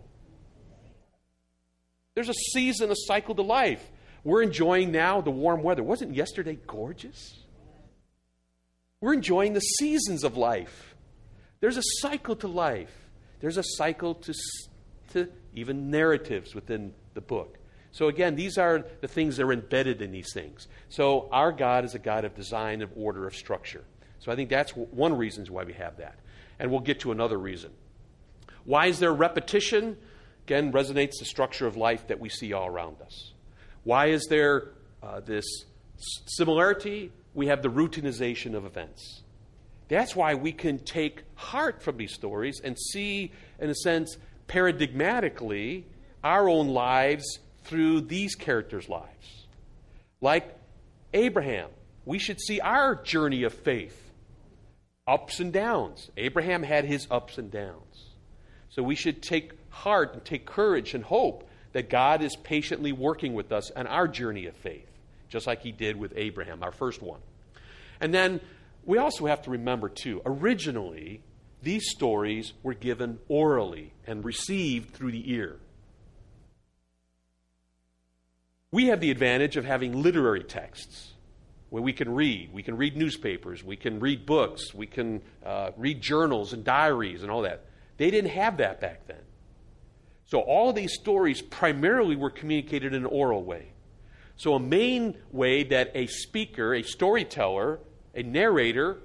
[2.13, 3.91] There's a season, a cycle to life.
[4.23, 5.83] We're enjoying now the warm weather.
[5.83, 7.39] Wasn't yesterday gorgeous?
[9.01, 10.86] We're enjoying the seasons of life.
[11.59, 12.93] There's a cycle to life.
[13.39, 14.33] There's a cycle to,
[15.13, 17.57] to even narratives within the book.
[17.91, 20.67] So, again, these are the things that are embedded in these things.
[20.89, 23.83] So, our God is a God of design, of order, of structure.
[24.19, 26.19] So, I think that's one reason why we have that.
[26.59, 27.71] And we'll get to another reason.
[28.65, 29.97] Why is there repetition?
[30.45, 33.33] Again, resonates the structure of life that we see all around us.
[33.83, 34.69] Why is there
[35.01, 35.45] uh, this
[36.27, 37.11] similarity?
[37.33, 39.23] We have the routinization of events.
[39.87, 44.17] That's why we can take heart from these stories and see, in a sense,
[44.47, 45.83] paradigmatically,
[46.23, 49.45] our own lives through these characters' lives.
[50.19, 50.55] Like
[51.13, 51.69] Abraham,
[52.05, 54.03] we should see our journey of faith
[55.07, 56.11] ups and downs.
[56.17, 58.09] Abraham had his ups and downs.
[58.69, 63.33] So we should take heart and take courage and hope that God is patiently working
[63.33, 64.89] with us on our journey of faith,
[65.29, 67.21] just like he did with Abraham, our first one.
[68.01, 68.41] And then
[68.87, 71.21] we also have to remember, too, originally,
[71.61, 75.57] these stories were given orally and received through the ear.
[78.71, 81.13] We have the advantage of having literary texts
[81.69, 82.53] where we can read.
[82.53, 87.23] We can read newspapers, we can read books, we can uh, read journals and diaries
[87.23, 87.65] and all that.
[87.97, 89.21] They didn't have that back then.
[90.27, 93.73] So all these stories primarily were communicated in an oral way.
[94.39, 97.79] So, a main way that a speaker, a storyteller,
[98.15, 98.97] a narrator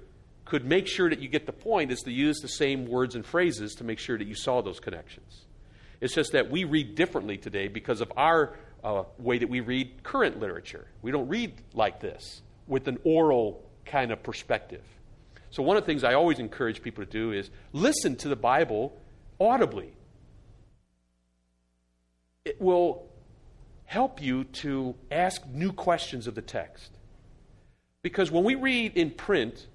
[0.45, 3.25] could make sure that you get the point is to use the same words and
[3.25, 5.45] phrases to make sure that you saw those connections.
[6.01, 10.03] It's just that we read differently today because of our uh, way that we read
[10.03, 10.87] current literature.
[11.01, 14.83] We don't read like this with an oral kind of perspective.
[15.49, 18.35] So, one of the things I always encourage people to do is listen to the
[18.35, 18.99] Bible
[19.39, 19.93] audibly.
[22.43, 23.07] It will
[23.85, 26.91] help you to ask new questions of the text.
[28.03, 29.65] Because when we read in print,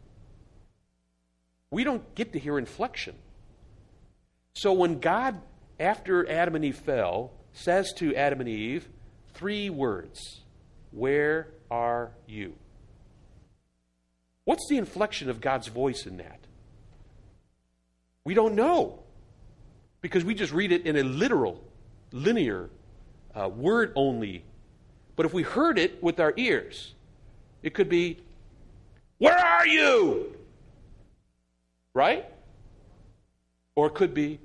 [1.70, 3.16] we don't get to hear inflection.
[4.54, 5.40] So when God,
[5.80, 8.88] after Adam and Eve fell, says to Adam and Eve
[9.34, 10.42] three words
[10.92, 12.54] Where are you?
[14.44, 16.40] What's the inflection of God's voice in that?
[18.24, 19.00] We don't know
[20.00, 21.62] because we just read it in a literal,
[22.12, 22.70] linear,
[23.34, 24.44] uh, word only.
[25.16, 26.94] But if we heard it with our ears,
[27.62, 28.18] it could be,
[29.18, 30.36] Where are you?
[31.94, 32.26] Right?
[33.74, 34.40] Or it could be,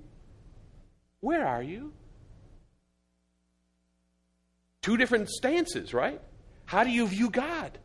[1.20, 1.93] Where are you?
[4.82, 6.20] Two different stances, right?
[6.66, 7.78] How do you view God?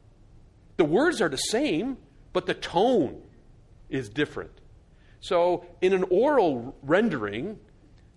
[0.77, 1.99] The words are the same,
[2.33, 3.23] but the tone
[3.89, 4.53] is different.
[5.21, 7.59] So, in an oral rendering,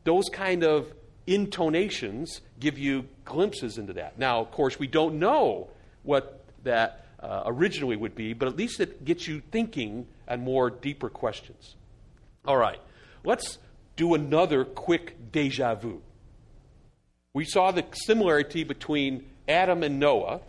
[0.03, 0.93] those kind of
[1.27, 4.19] intonations give you glimpses into that.
[4.19, 5.69] Now, of course, we don't know
[6.03, 10.69] what that uh, originally would be, but at least it gets you thinking on more
[10.69, 11.75] deeper questions.
[12.45, 12.79] All right,
[13.23, 13.59] let's
[13.95, 16.01] do another quick deja vu.
[17.33, 20.41] We saw the similarity between Abram and Noah.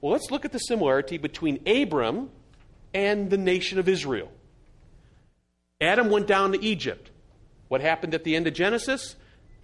[0.00, 2.30] Well, let's look at the similarity between Abram
[2.94, 4.30] and the nation of Israel.
[5.80, 7.10] Adam went down to Egypt.
[7.68, 9.16] What happened at the end of Genesis?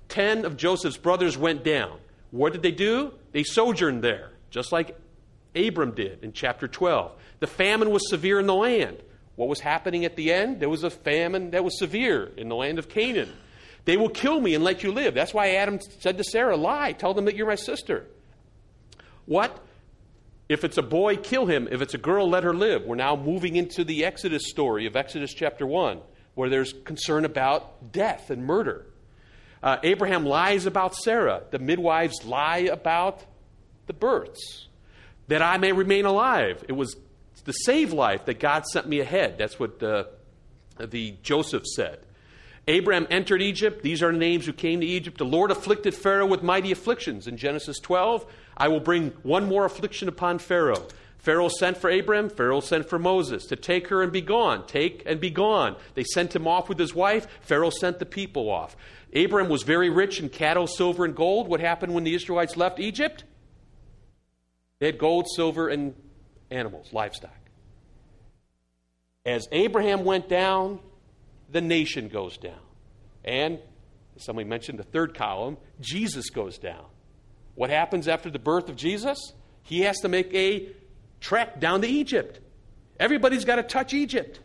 [0.09, 1.99] Ten of Joseph's brothers went down.
[2.31, 3.13] What did they do?
[3.33, 4.99] They sojourned there, just like
[5.59, 7.13] Abram did in chapter 12.
[7.41, 8.99] The famine was severe in the land.
[9.37, 10.61] What was happening at the end?
[10.61, 13.33] There was a famine that was severe in the land of Canaan.
[13.85, 15.15] They will kill me and let you live.
[15.15, 18.05] That's why Abram said to Sarah, Lie, tell them that you're my sister.
[19.27, 19.65] What?
[20.49, 21.69] If it's a boy, kill him.
[21.71, 22.85] If it's a girl, let her live.
[22.85, 26.01] We're now moving into the Exodus story of Exodus chapter 1,
[26.35, 28.87] where there's concern about death and murder.
[29.63, 31.43] Uh, Abraham lies about Sarah.
[31.51, 33.25] The midwives lie about
[33.87, 34.68] the births,
[35.29, 36.65] that I may remain alive.
[36.69, 36.97] It was
[37.45, 39.39] to save life that God sent me ahead.
[39.39, 42.01] That's what the Joseph said.
[42.67, 43.83] Abraham entered Egypt.
[43.83, 45.17] These are the names who came to Egypt.
[45.17, 47.27] The Lord afflicted Pharaoh with mighty afflictions.
[47.27, 48.27] In Genesis 12,
[48.59, 50.87] I will bring one more affliction upon Pharaoh.
[51.17, 54.67] Pharaoh sent for Abraham, Pharaoh sent for Moses to take her and be gone.
[54.67, 55.77] Take and be gone.
[55.95, 57.27] They sent him off with his wife.
[57.41, 58.77] Pharaoh sent the people off.
[59.15, 61.49] Abraham was very rich in cattle, silver, and gold.
[61.49, 63.25] What happened when the Israelites left Egypt?
[64.81, 65.95] They had gold, silver, and
[66.51, 67.33] animals, livestock.
[69.27, 70.81] As Abraham went down,
[71.51, 72.61] the nation goes down.
[73.25, 73.59] And,
[74.17, 76.85] as somebody mentioned the third column, Jesus goes down.
[77.55, 79.33] What happens after the birth of Jesus?
[79.65, 80.69] He has to make a
[81.21, 82.41] trek down to Egypt.
[83.01, 84.41] Everybody's got to touch Egypt.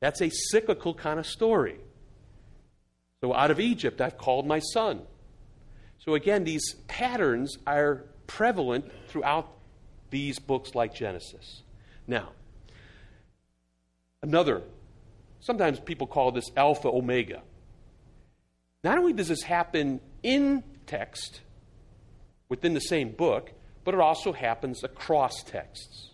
[0.00, 1.76] That's a cyclical kind of story.
[3.20, 5.02] So out of Egypt I've called my son.
[5.98, 9.48] So again, these patterns are prevalent throughout
[10.10, 11.62] these books like Genesis.
[12.06, 12.30] Now,
[14.22, 14.62] another,
[15.40, 17.42] sometimes people call this alpha omega.
[18.84, 21.40] Not only does this happen in text
[22.48, 23.52] within the same book,
[23.84, 26.10] but it also happens across texts.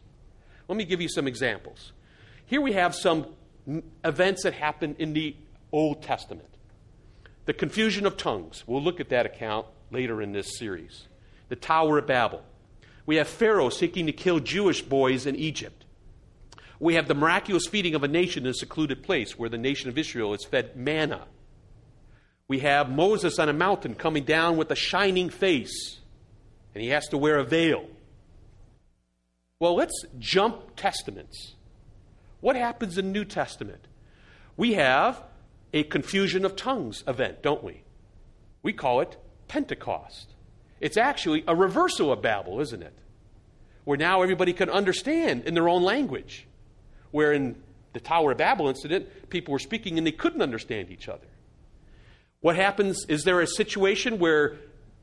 [0.68, 1.92] Let me give you some examples.
[2.46, 3.26] Here we have some
[4.04, 5.36] events that happen in the
[5.70, 6.48] Old Testament.
[7.44, 8.64] The confusion of tongues.
[8.66, 11.08] We'll look at that account later in this series.
[11.52, 12.42] The Tower of Babel.
[13.04, 15.84] We have Pharaoh seeking to kill Jewish boys in Egypt.
[16.80, 19.90] We have the miraculous feeding of a nation in a secluded place where the nation
[19.90, 21.26] of Israel is fed manna.
[22.48, 26.00] We have Moses on a mountain coming down with a shining face,
[26.74, 27.84] and he has to wear a veil.
[29.60, 31.56] Well, let's jump testaments.
[32.40, 33.88] What happens in the New Testament?
[34.56, 35.22] We have
[35.74, 37.82] a confusion of tongues event, don't we?
[38.62, 40.31] We call it Pentecost.
[40.82, 42.92] It's actually a reversal of Babel, isn't it?
[43.84, 46.46] Where now everybody can understand in their own language.
[47.12, 47.62] Where in
[47.92, 51.28] the Tower of Babel incident, people were speaking and they couldn't understand each other.
[52.40, 53.06] What happens?
[53.08, 54.56] Is there a situation where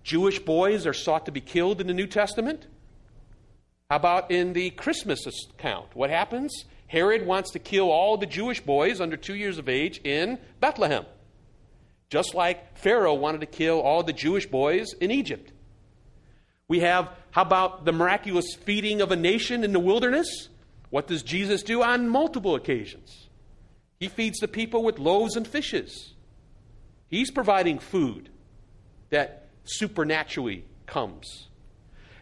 [0.04, 2.68] Jewish boys are sought to be killed in the New Testament?
[3.90, 5.96] How about in the Christmas account?
[5.96, 6.66] What happens?
[6.88, 11.06] Herod wants to kill all the Jewish boys under two years of age in Bethlehem,
[12.10, 15.54] just like Pharaoh wanted to kill all the Jewish boys in Egypt.
[16.70, 20.48] We have, how about the miraculous feeding of a nation in the wilderness?
[20.92, 23.28] What does Jesus do on multiple occasions?
[24.00, 26.14] He feeds the people with loaves and fishes.
[27.10, 28.30] He's providing food
[29.10, 31.48] that supernaturally comes.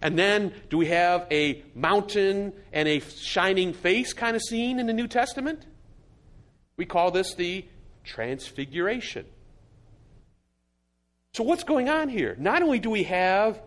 [0.02, 4.88] And then, do we have a mountain and a shining face kind of scene in
[4.88, 5.66] the New Testament?
[6.78, 7.66] We call this the
[8.04, 9.26] Transfiguration.
[11.34, 12.36] So, what's going on here?
[12.40, 13.60] Not only do we have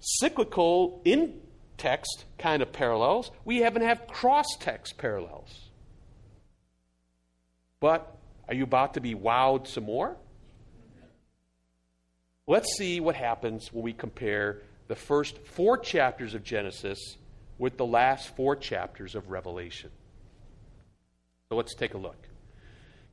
[0.00, 1.40] cyclical in
[1.78, 5.70] text kind of parallels, we even have cross text parallels.
[7.80, 8.16] But
[8.48, 10.16] are you about to be wowed some more?
[12.46, 17.16] Let's see what happens when we compare the first four chapters of Genesis
[17.58, 19.90] with the last four chapters of Revelation.
[21.48, 22.28] So let's take a look.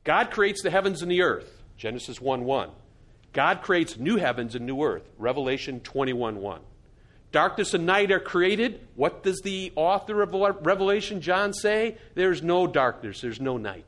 [0.04, 2.70] God creates the heavens and the earth, Genesis 1 1.
[3.32, 6.60] God creates new heavens and new earth, Revelation 21 1.
[7.30, 8.86] Darkness and night are created.
[8.94, 10.32] What does the author of
[10.64, 11.98] Revelation, John, say?
[12.14, 13.86] There's no darkness, there's no night.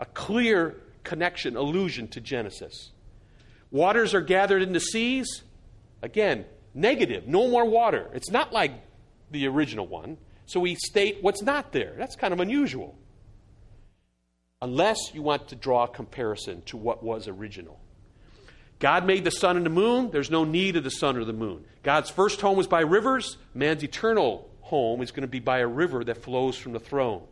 [0.00, 2.92] A clear connection, allusion to Genesis.
[3.70, 5.42] Waters are gathered in the seas.
[6.02, 8.08] Again, negative, no more water.
[8.14, 8.72] It's not like
[9.30, 10.16] the original one.
[10.46, 11.94] So we state what's not there.
[11.96, 12.96] That's kind of unusual.
[14.62, 17.78] Unless you want to draw a comparison to what was original.
[18.80, 20.10] God made the sun and the moon.
[20.10, 21.64] There's no need of the sun or the moon.
[21.82, 23.36] God's first home was by rivers.
[23.54, 27.22] Man's eternal home is going to be by a river that flows from the throne.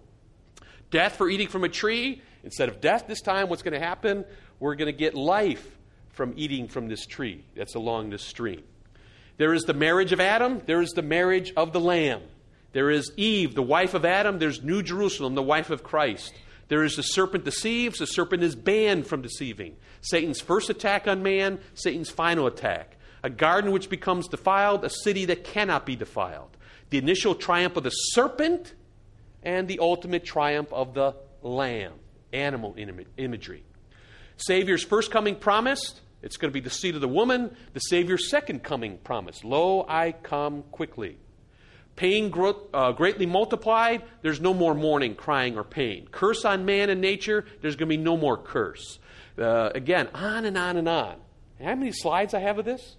[0.91, 2.23] Death for eating from a tree.
[2.45, 4.25] Instead of death this time, what's going to happen?
[4.61, 5.77] We're going to get life
[6.11, 8.63] from eating from this tree that's along this stream.
[9.39, 12.23] There is the marriage of Adam, there is the marriage of the Lamb.
[12.73, 16.35] There is Eve, the wife of Adam, there's New Jerusalem, the wife of Christ.
[16.69, 19.77] There is the serpent deceives, the serpent is banned from deceiving.
[20.01, 22.97] Satan's first attack on man, Satan's final attack.
[23.23, 26.57] A garden which becomes defiled, a city that cannot be defiled.
[26.91, 28.75] The initial triumph of the serpent
[29.43, 31.95] and the ultimate triumph of the Lamb,
[32.33, 32.77] animal
[33.17, 33.65] imagery.
[34.37, 37.57] Savior's first coming promised, it's going to be the seed of the woman.
[37.75, 41.19] The Savior's second coming promised, Lo, I come quickly.
[41.99, 46.07] Pain gro- uh, greatly multiplied, there's no more mourning, crying, or pain.
[46.13, 49.01] Curse on man and nature, there's going to be no more curse.
[49.37, 51.17] Uh, again, on and on and on.
[51.61, 52.97] How many slides I have of this?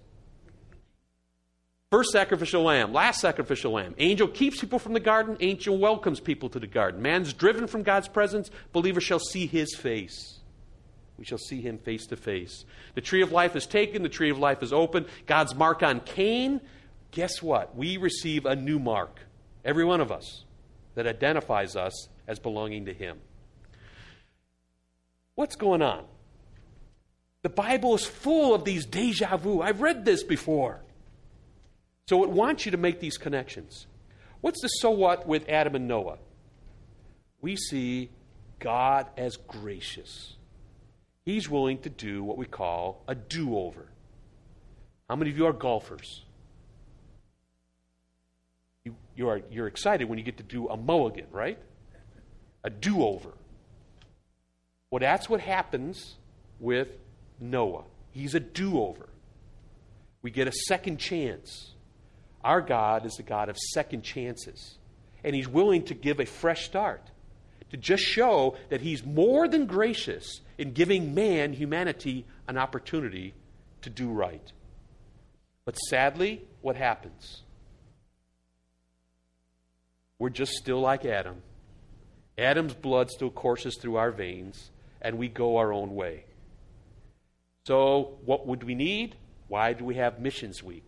[1.92, 3.96] First sacrificial lamb, last sacrificial lamb.
[4.00, 7.02] Angel keeps people from the garden, angel welcomes people to the garden.
[7.02, 10.40] Man's driven from God's presence, believer shall see his face.
[11.18, 12.66] We shall see him face to face.
[12.96, 15.06] The tree of life is taken, the tree of life is open.
[15.26, 16.60] God's mark on Cain.
[17.12, 17.76] Guess what?
[17.76, 19.20] We receive a new mark,
[19.66, 20.44] every one of us,
[20.96, 23.20] that identifies us as belonging to him.
[25.36, 26.06] What's going on?
[27.42, 29.62] The Bible is full of these deja vu.
[29.62, 30.82] I've read this before.
[32.08, 33.88] So it wants you to make these connections.
[34.42, 36.18] What's the so what with Adam and Noah?
[37.42, 38.10] We see
[38.60, 40.36] God as gracious.
[41.24, 43.88] He's willing to do what we call a do over.
[45.10, 46.26] How many of you are golfers?
[49.20, 51.60] You, are, you're excited when you get to do a mulligan, right?
[52.64, 53.34] A do over.
[54.90, 56.16] Well, that's what happens
[56.58, 56.88] with
[57.38, 57.84] Noah.
[58.12, 59.10] He's a do over.
[60.22, 61.74] We get a second chance.
[62.46, 64.78] Our God is the God of second chances.
[65.22, 67.04] And He's willing to give a fresh start,
[67.72, 73.34] to just show that He's more than gracious in giving man, humanity, an opportunity
[73.82, 74.54] to do right.
[75.66, 77.44] But sadly, what happens?
[80.20, 81.42] We're just still like Adam.
[82.38, 84.70] Adam's blood still courses through our veins,
[85.02, 86.26] and we go our own way.
[87.66, 89.16] So, what would we need?
[89.48, 90.88] Why do we have Missions Week?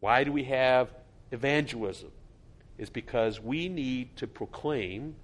[0.00, 0.90] Why do we have
[1.30, 2.10] evangelism?
[2.78, 5.16] Is because we need to proclaim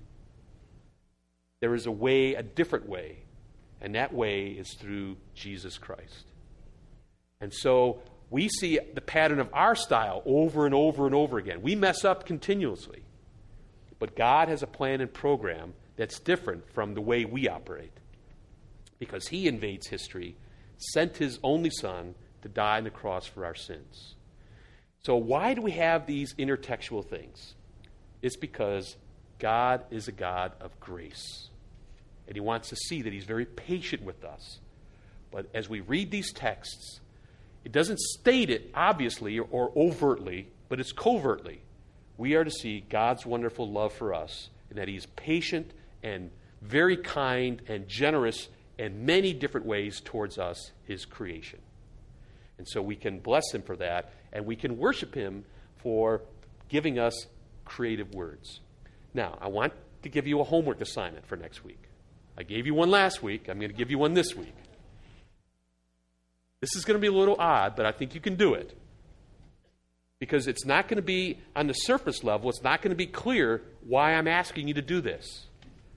[1.60, 3.18] there is a way, a different way,
[3.80, 6.26] and that way is through Jesus Christ.
[7.40, 8.02] And so
[8.32, 11.60] we see the pattern of our style over and over and over again.
[11.60, 13.02] We mess up continuously.
[13.98, 17.92] But God has a plan and program that's different from the way we operate.
[18.98, 20.34] Because He invades history,
[20.78, 24.14] sent His only Son to die on the cross for our sins.
[25.02, 27.54] So, why do we have these intertextual things?
[28.22, 28.96] It's because
[29.38, 31.48] God is a God of grace.
[32.26, 34.58] And He wants to see that He's very patient with us.
[35.30, 37.00] But as we read these texts,
[37.64, 41.62] it doesn't state it obviously or overtly, but it's covertly.
[42.16, 46.30] We are to see God's wonderful love for us and that He is patient and
[46.60, 48.48] very kind and generous
[48.78, 51.60] in many different ways towards us, His creation.
[52.58, 55.44] And so we can bless Him for that, and we can worship Him
[55.78, 56.22] for
[56.68, 57.26] giving us
[57.64, 58.60] creative words.
[59.14, 61.82] Now, I want to give you a homework assignment for next week.
[62.36, 63.48] I gave you one last week.
[63.48, 64.54] I'm going to give you one this week.
[66.62, 68.78] This is going to be a little odd, but I think you can do it.
[70.20, 73.06] Because it's not going to be on the surface level, it's not going to be
[73.06, 75.48] clear why I'm asking you to do this.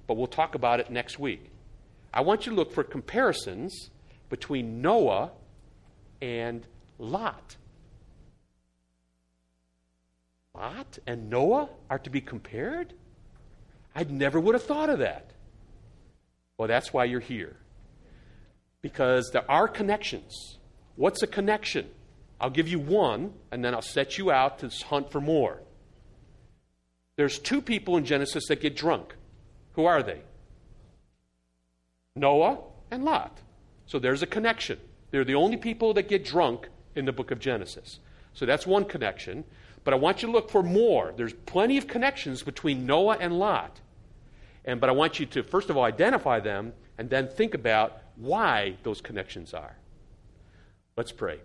[0.08, 1.52] But we'll talk about it next week.
[2.12, 3.92] I want you to look for comparisons
[4.30, 5.32] between Noah
[6.20, 6.66] and
[6.98, 7.58] Lot.
[10.56, 12.94] Lot and Noah are to be compared?
[13.94, 15.30] I never would have thought of that.
[16.58, 17.56] Well, that's why you're here.
[18.86, 20.60] Because there are connections.
[20.96, 21.90] What's a connection?
[22.40, 25.64] I'll give you one, and then I'll set you out to hunt for more.
[27.16, 29.16] There's two people in Genesis that get drunk.
[29.74, 30.22] Who are they?
[32.16, 32.60] Noah
[32.92, 33.40] and Lot.
[33.88, 34.78] So there's a connection.
[35.10, 37.98] They're the only people that get drunk in the book of Genesis.
[38.36, 39.46] So that's one connection.
[39.84, 41.12] But I want you to look for more.
[41.18, 43.82] There's plenty of connections between Noah and Lot.
[44.64, 48.04] And but I want you to first of all identify them and then think about
[48.18, 49.78] why those connections are.
[50.98, 51.40] Let's pray.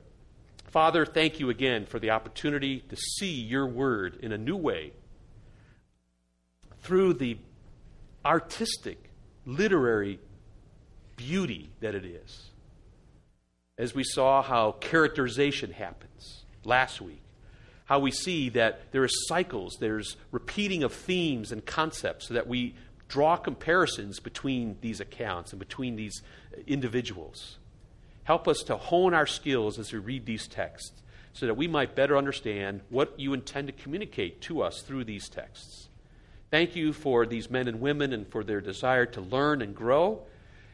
[0.69, 4.93] Father, thank you again for the opportunity to see your word in a new way
[6.83, 7.37] through the
[8.25, 9.11] artistic,
[9.45, 10.21] literary
[11.17, 12.51] beauty that it is.
[13.77, 17.23] As we saw how characterization happens last week,
[17.87, 22.47] how we see that there are cycles, there's repeating of themes and concepts, so that
[22.47, 22.77] we
[23.09, 26.23] draw comparisons between these accounts and between these
[26.67, 27.59] individuals.
[28.25, 31.03] Help us to hone our skills as we read these texts
[31.33, 35.29] so that we might better understand what you intend to communicate to us through these
[35.29, 35.89] texts.
[36.51, 40.23] Thank you for these men and women and for their desire to learn and grow.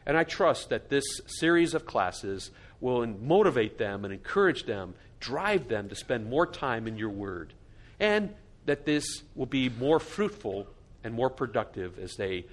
[0.05, 5.67] And I trust that this series of classes will motivate them and encourage them, drive
[5.67, 7.53] them to spend more time in your word,
[7.99, 8.33] and
[8.65, 10.67] that this will be more fruitful
[11.03, 12.45] and more productive as they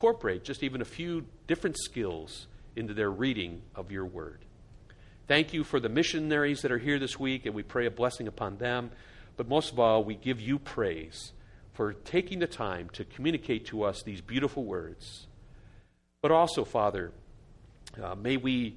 [0.00, 4.38] incorporate just even a few different skills into their reading of your word.
[5.28, 8.26] Thank you for the missionaries that are here this week, and we pray a blessing
[8.26, 8.92] upon them.
[9.36, 11.32] But most of all, we give you praise
[11.74, 15.26] for taking the time to communicate to us these beautiful words.
[16.22, 17.12] But also, Father,
[18.02, 18.76] uh, may we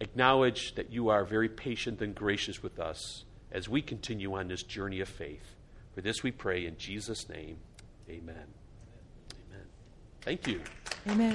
[0.00, 4.64] acknowledge that you are very patient and gracious with us as we continue on this
[4.64, 5.56] journey of faith.
[5.94, 7.56] For this we pray in Jesus' name.
[8.10, 8.34] Amen.
[8.34, 8.57] Amen.
[10.28, 10.60] Thank you.
[11.08, 11.34] Amen.